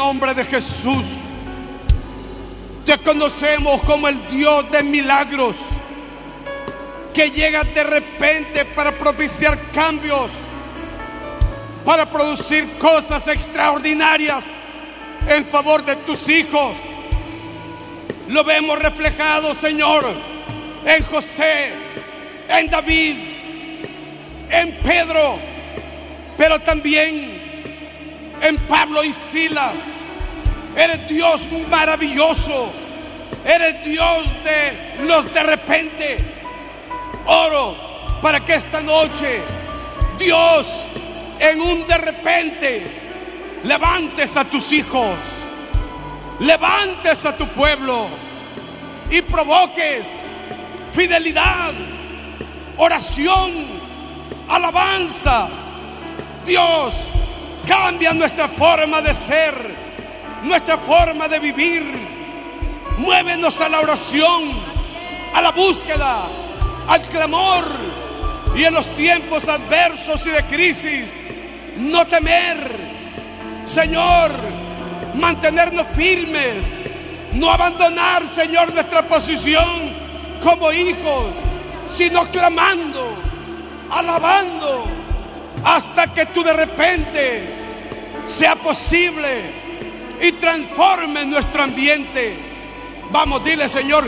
Nombre 0.04 0.34
de 0.34 0.44
Jesús, 0.44 1.06
te 2.84 2.98
conocemos 2.98 3.80
como 3.84 4.06
el 4.06 4.18
Dios 4.28 4.70
de 4.70 4.82
milagros, 4.82 5.56
que 7.14 7.30
llega 7.30 7.64
de 7.64 7.84
repente 7.84 8.66
para 8.66 8.92
propiciar 8.92 9.58
cambios, 9.72 10.30
para 11.86 12.04
producir 12.04 12.76
cosas 12.76 13.26
extraordinarias 13.28 14.44
en 15.26 15.46
favor 15.46 15.82
de 15.82 15.96
tus 15.96 16.28
hijos. 16.28 16.76
Lo 18.28 18.44
vemos 18.44 18.78
reflejado, 18.78 19.54
Señor, 19.54 20.04
en 20.84 21.02
José, 21.04 21.72
en 22.50 22.68
David, 22.68 23.16
en 24.50 24.76
Pedro, 24.82 25.38
pero 26.36 26.58
también 26.58 27.40
en 28.42 28.58
Pablo 28.68 29.02
y 29.02 29.14
Silas. 29.14 29.93
Eres 30.76 31.08
Dios 31.08 31.40
maravilloso. 31.68 32.72
Eres 33.44 33.84
Dios 33.84 34.24
de 34.44 35.04
los 35.04 35.32
de 35.32 35.42
repente. 35.42 36.18
Oro 37.26 37.76
para 38.20 38.40
que 38.40 38.54
esta 38.54 38.80
noche 38.82 39.40
Dios 40.18 40.66
en 41.38 41.60
un 41.60 41.86
de 41.86 41.98
repente 41.98 42.82
levantes 43.64 44.36
a 44.36 44.44
tus 44.44 44.72
hijos. 44.72 45.16
Levantes 46.40 47.24
a 47.26 47.36
tu 47.36 47.46
pueblo 47.48 48.08
y 49.10 49.22
provoques 49.22 50.08
fidelidad, 50.90 51.72
oración, 52.76 53.52
alabanza. 54.48 55.48
Dios, 56.46 57.08
cambia 57.66 58.12
nuestra 58.12 58.48
forma 58.48 59.00
de 59.00 59.14
ser, 59.14 59.54
nuestra 60.44 60.78
forma 60.78 61.26
de 61.28 61.38
vivir. 61.38 61.82
Muévenos 62.98 63.60
a 63.60 63.68
la 63.68 63.80
oración, 63.80 64.52
a 65.34 65.42
la 65.42 65.50
búsqueda, 65.50 66.26
al 66.86 67.02
clamor 67.08 67.64
y 68.54 68.64
en 68.64 68.74
los 68.74 68.86
tiempos 68.94 69.48
adversos 69.48 70.24
y 70.26 70.30
de 70.30 70.42
crisis, 70.44 71.12
no 71.76 72.06
temer. 72.06 72.84
Señor, 73.66 74.30
mantenernos 75.14 75.86
firmes, 75.88 76.62
no 77.32 77.50
abandonar, 77.50 78.26
Señor, 78.26 78.72
nuestra 78.72 79.02
posición 79.02 79.64
como 80.42 80.70
hijos, 80.70 81.26
sino 81.86 82.24
clamando, 82.26 83.16
alabando, 83.90 84.84
hasta 85.64 86.06
que 86.12 86.26
tú 86.26 86.44
de 86.44 86.52
repente 86.52 87.42
sea 88.24 88.54
posible 88.54 89.63
y 90.24 90.32
transforme 90.32 91.26
nuestro 91.26 91.62
ambiente. 91.62 92.34
Vamos, 93.10 93.44
dile, 93.44 93.68
Señor, 93.68 94.04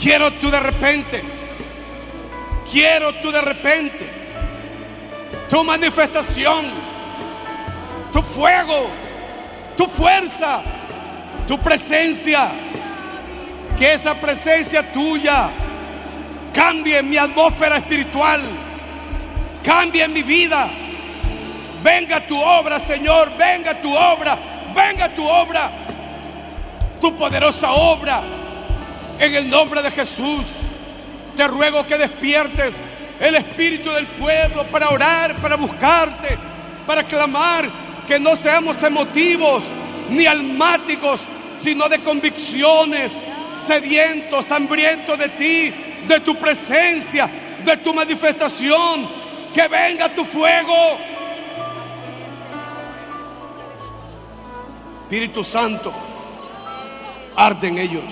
quiero 0.00 0.32
tú 0.32 0.50
de 0.50 0.58
repente, 0.58 1.22
quiero 2.70 3.12
tú 3.14 3.30
de 3.30 3.40
repente, 3.40 4.10
tu 5.48 5.62
manifestación, 5.62 6.66
tu 8.12 8.20
fuego, 8.22 8.88
tu 9.76 9.86
fuerza, 9.86 10.62
tu 11.46 11.58
presencia, 11.60 12.48
que 13.78 13.92
esa 13.92 14.14
presencia 14.14 14.92
tuya 14.92 15.50
cambie 16.52 17.00
mi 17.02 17.16
atmósfera 17.16 17.76
espiritual, 17.76 18.40
cambie 19.62 20.08
mi 20.08 20.22
vida. 20.22 20.68
Venga 21.82 22.26
tu 22.26 22.40
obra, 22.40 22.80
Señor, 22.80 23.30
venga 23.36 23.74
tu 23.74 23.94
obra, 23.94 24.38
venga 24.74 25.08
tu 25.08 25.26
obra, 25.26 25.70
tu 27.00 27.16
poderosa 27.16 27.72
obra, 27.72 28.22
en 29.18 29.34
el 29.34 29.48
nombre 29.48 29.82
de 29.82 29.90
Jesús. 29.90 30.46
Te 31.36 31.46
ruego 31.48 31.86
que 31.86 31.98
despiertes 31.98 32.74
el 33.20 33.34
espíritu 33.36 33.90
del 33.90 34.06
pueblo 34.06 34.64
para 34.64 34.90
orar, 34.90 35.34
para 35.36 35.56
buscarte, 35.56 36.36
para 36.86 37.04
clamar, 37.04 37.68
que 38.06 38.20
no 38.20 38.36
seamos 38.36 38.82
emotivos 38.82 39.62
ni 40.10 40.26
almáticos, 40.26 41.20
sino 41.58 41.88
de 41.88 41.98
convicciones, 42.00 43.12
sedientos, 43.66 44.50
hambrientos 44.50 45.18
de 45.18 45.28
ti, 45.30 45.74
de 46.06 46.20
tu 46.20 46.36
presencia, 46.36 47.28
de 47.64 47.76
tu 47.78 47.94
manifestación. 47.94 49.24
Que 49.54 49.68
venga 49.68 50.08
tu 50.08 50.24
fuego. 50.24 50.98
Espíritu 55.04 55.44
Santo, 55.44 55.92
arde 57.36 57.68
en 57.68 57.78
ellos. 57.78 58.04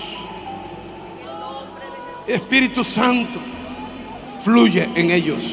Espíritu 2.27 2.83
Santo, 2.83 3.39
fluye 4.43 4.87
en 4.95 5.11
ellos. 5.11 5.43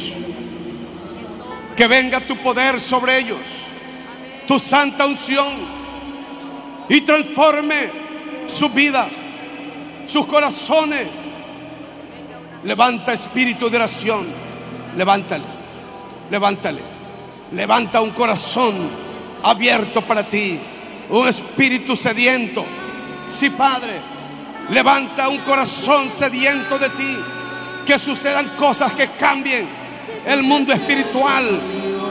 Que 1.74 1.88
venga 1.88 2.20
tu 2.20 2.36
poder 2.36 2.78
sobre 2.78 3.18
ellos, 3.18 3.40
tu 4.46 4.58
santa 4.58 5.06
unción, 5.06 5.54
y 6.88 7.00
transforme 7.00 7.88
sus 8.46 8.72
vidas, 8.74 9.08
sus 10.06 10.26
corazones. 10.26 11.08
Levanta 12.64 13.14
espíritu 13.14 13.70
de 13.70 13.76
oración, 13.76 14.26
levántale, 14.96 15.44
levántale. 16.30 16.80
Levanta 17.52 18.00
un 18.00 18.10
corazón 18.10 18.74
abierto 19.42 20.02
para 20.02 20.22
ti, 20.24 20.60
un 21.10 21.28
espíritu 21.28 21.96
sediento. 21.96 22.64
Sí, 23.30 23.50
Padre, 23.50 24.00
levanta 24.70 25.28
un 25.28 25.38
corazón 25.38 26.08
sediento 26.08 26.78
de 26.78 26.88
ti. 26.90 27.16
Que 27.86 27.98
sucedan 27.98 28.48
cosas 28.58 28.92
que 28.92 29.08
cambien 29.18 29.66
el 30.26 30.42
mundo 30.42 30.72
espiritual, 30.72 31.60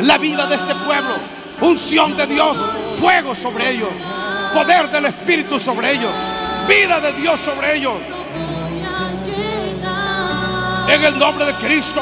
la 0.02 0.18
vida 0.18 0.48
de 0.48 0.56
este 0.56 0.76
pueblo. 0.76 1.16
Unción 1.62 2.16
de 2.16 2.26
Dios, 2.28 2.58
fuego 3.00 3.36
sobre 3.36 3.72
ellos, 3.72 3.90
poder 4.54 4.90
del 4.90 5.06
Espíritu 5.06 5.60
sobre 5.60 5.92
ellos, 5.92 6.12
vida 6.68 7.00
de 7.00 7.14
Dios 7.14 7.40
sobre 7.42 7.76
ellos. 7.76 7.96
En 10.88 11.04
el 11.04 11.20
nombre 11.20 11.46
de 11.46 11.54
Cristo, 11.56 12.02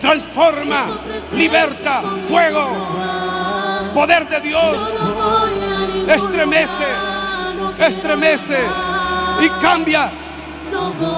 transforma, 0.00 0.86
liberta, 1.34 2.02
fuego, 2.28 3.29
poder 4.00 4.26
de 4.30 4.40
Dios, 4.40 4.78
estremece, 6.08 6.88
estremece 7.78 8.58
y 9.42 9.48
cambia, 9.60 10.10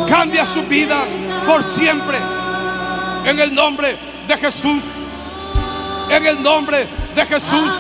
cambia 0.09 0.45
sus 0.45 0.69
vidas 0.69 1.09
por 1.47 1.63
siempre. 1.63 2.19
En 3.25 3.39
el 3.39 3.55
nombre 3.55 3.97
de 4.27 4.37
Jesús, 4.37 4.83
en 6.11 6.27
el 6.27 6.43
nombre 6.43 6.89
de 7.15 7.25
Jesús, 7.25 7.73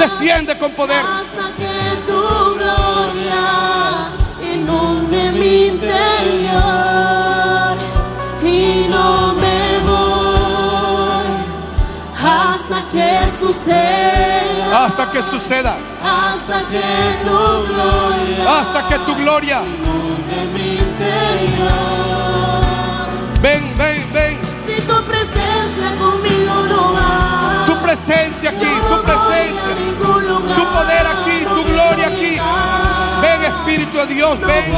desciende 0.00 0.58
con 0.58 0.72
poder. 0.72 1.04
Hasta 1.06 1.52
que 1.56 1.96
tu 2.10 2.54
gloria 2.56 4.08
inunde 4.52 5.30
mi 5.30 5.66
interior 5.68 7.21
que 12.92 13.28
suceda, 13.40 14.84
Hasta 14.84 15.10
que 15.10 15.22
suceda, 15.22 15.76
hasta 16.02 16.58
que 16.68 16.82
tu 17.24 17.66
gloria 17.66 18.60
hasta 18.60 18.88
que 18.88 18.98
tu 18.98 19.14
gloria, 19.16 19.62
mi 20.52 20.78
ven, 23.40 23.78
ven, 23.78 24.12
ven, 24.12 24.38
Si 24.66 24.80
tu 24.82 25.02
presencia 25.04 25.88
conmigo 25.98 26.54
no 26.68 26.92
va, 26.92 27.64
tu 27.66 27.76
presencia 27.78 28.50
aquí, 28.50 28.72
tu 28.90 29.02
presencia, 29.02 29.72
tu 30.54 30.64
poder 30.76 31.06
aquí, 31.06 31.44
tu 31.44 31.64
gloria 31.64 32.06
aquí. 32.08 32.38
Ven 33.22 33.44
Espíritu 33.44 33.98
de 33.98 34.06
Dios, 34.06 34.40
ven, 34.40 34.72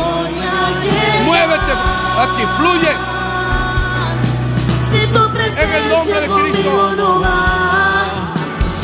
muévete 1.24 1.72
aquí, 2.24 2.42
fluye. 2.56 2.92
Si 4.92 5.06
tu 5.12 5.30
presencia 5.32 5.62
En 5.64 5.70
el 5.82 5.88
nombre 5.88 6.20
de 6.20 6.28
Cristo. 6.28 7.63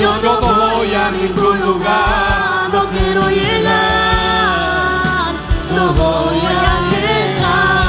Yo 0.01 0.17
no 0.23 0.41
voy 0.41 0.95
a 0.95 1.11
ningún 1.11 1.61
lugar. 1.61 2.71
No 2.73 2.89
quiero 2.89 3.29
llegar, 3.29 3.75
no 5.75 5.93
voy 5.93 6.39
a 6.39 6.81
llegar 6.91 7.81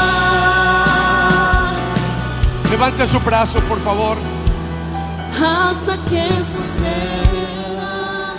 Levante 2.70 3.07
su 3.07 3.20
brazo, 3.20 3.59
por 3.62 3.80
favor. 3.82 4.18
hasta 5.36 5.97
que 6.09 6.28
suceda. 6.43 8.34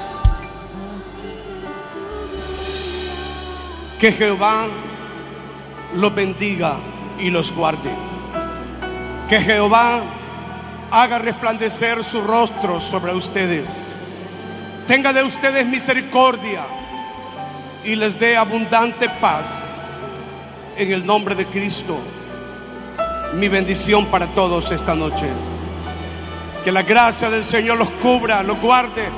Que 3.99 4.13
Jehová 4.13 4.67
los 5.95 6.15
bendiga 6.15 6.77
y 7.19 7.31
los 7.31 7.51
guarde. 7.53 7.95
Que 9.31 9.41
Jehová 9.41 10.01
haga 10.93 11.19
resplandecer 11.19 12.05
su 12.05 12.21
rostro 12.21 12.79
sobre 12.79 13.15
ustedes. 13.15 13.97
Tenga 14.87 15.15
de 15.15 15.23
ustedes 15.23 15.67
misericordia 15.67 16.61
y 17.83 17.97
les 17.97 18.21
dé 18.21 18.37
abundante 18.37 19.09
paz. 19.19 19.49
En 20.77 20.93
el 20.93 21.07
nombre 21.07 21.35
de 21.35 21.47
Cristo, 21.47 21.99
mi 23.35 23.49
bendición 23.49 24.05
para 24.07 24.27
todos 24.27 24.71
esta 24.71 24.95
noche. 24.95 25.27
Que 26.63 26.71
la 26.71 26.83
gracia 26.83 27.31
del 27.31 27.45
Señor 27.45 27.79
los 27.79 27.89
cubra, 28.03 28.43
los 28.43 28.61
guarde 28.61 29.09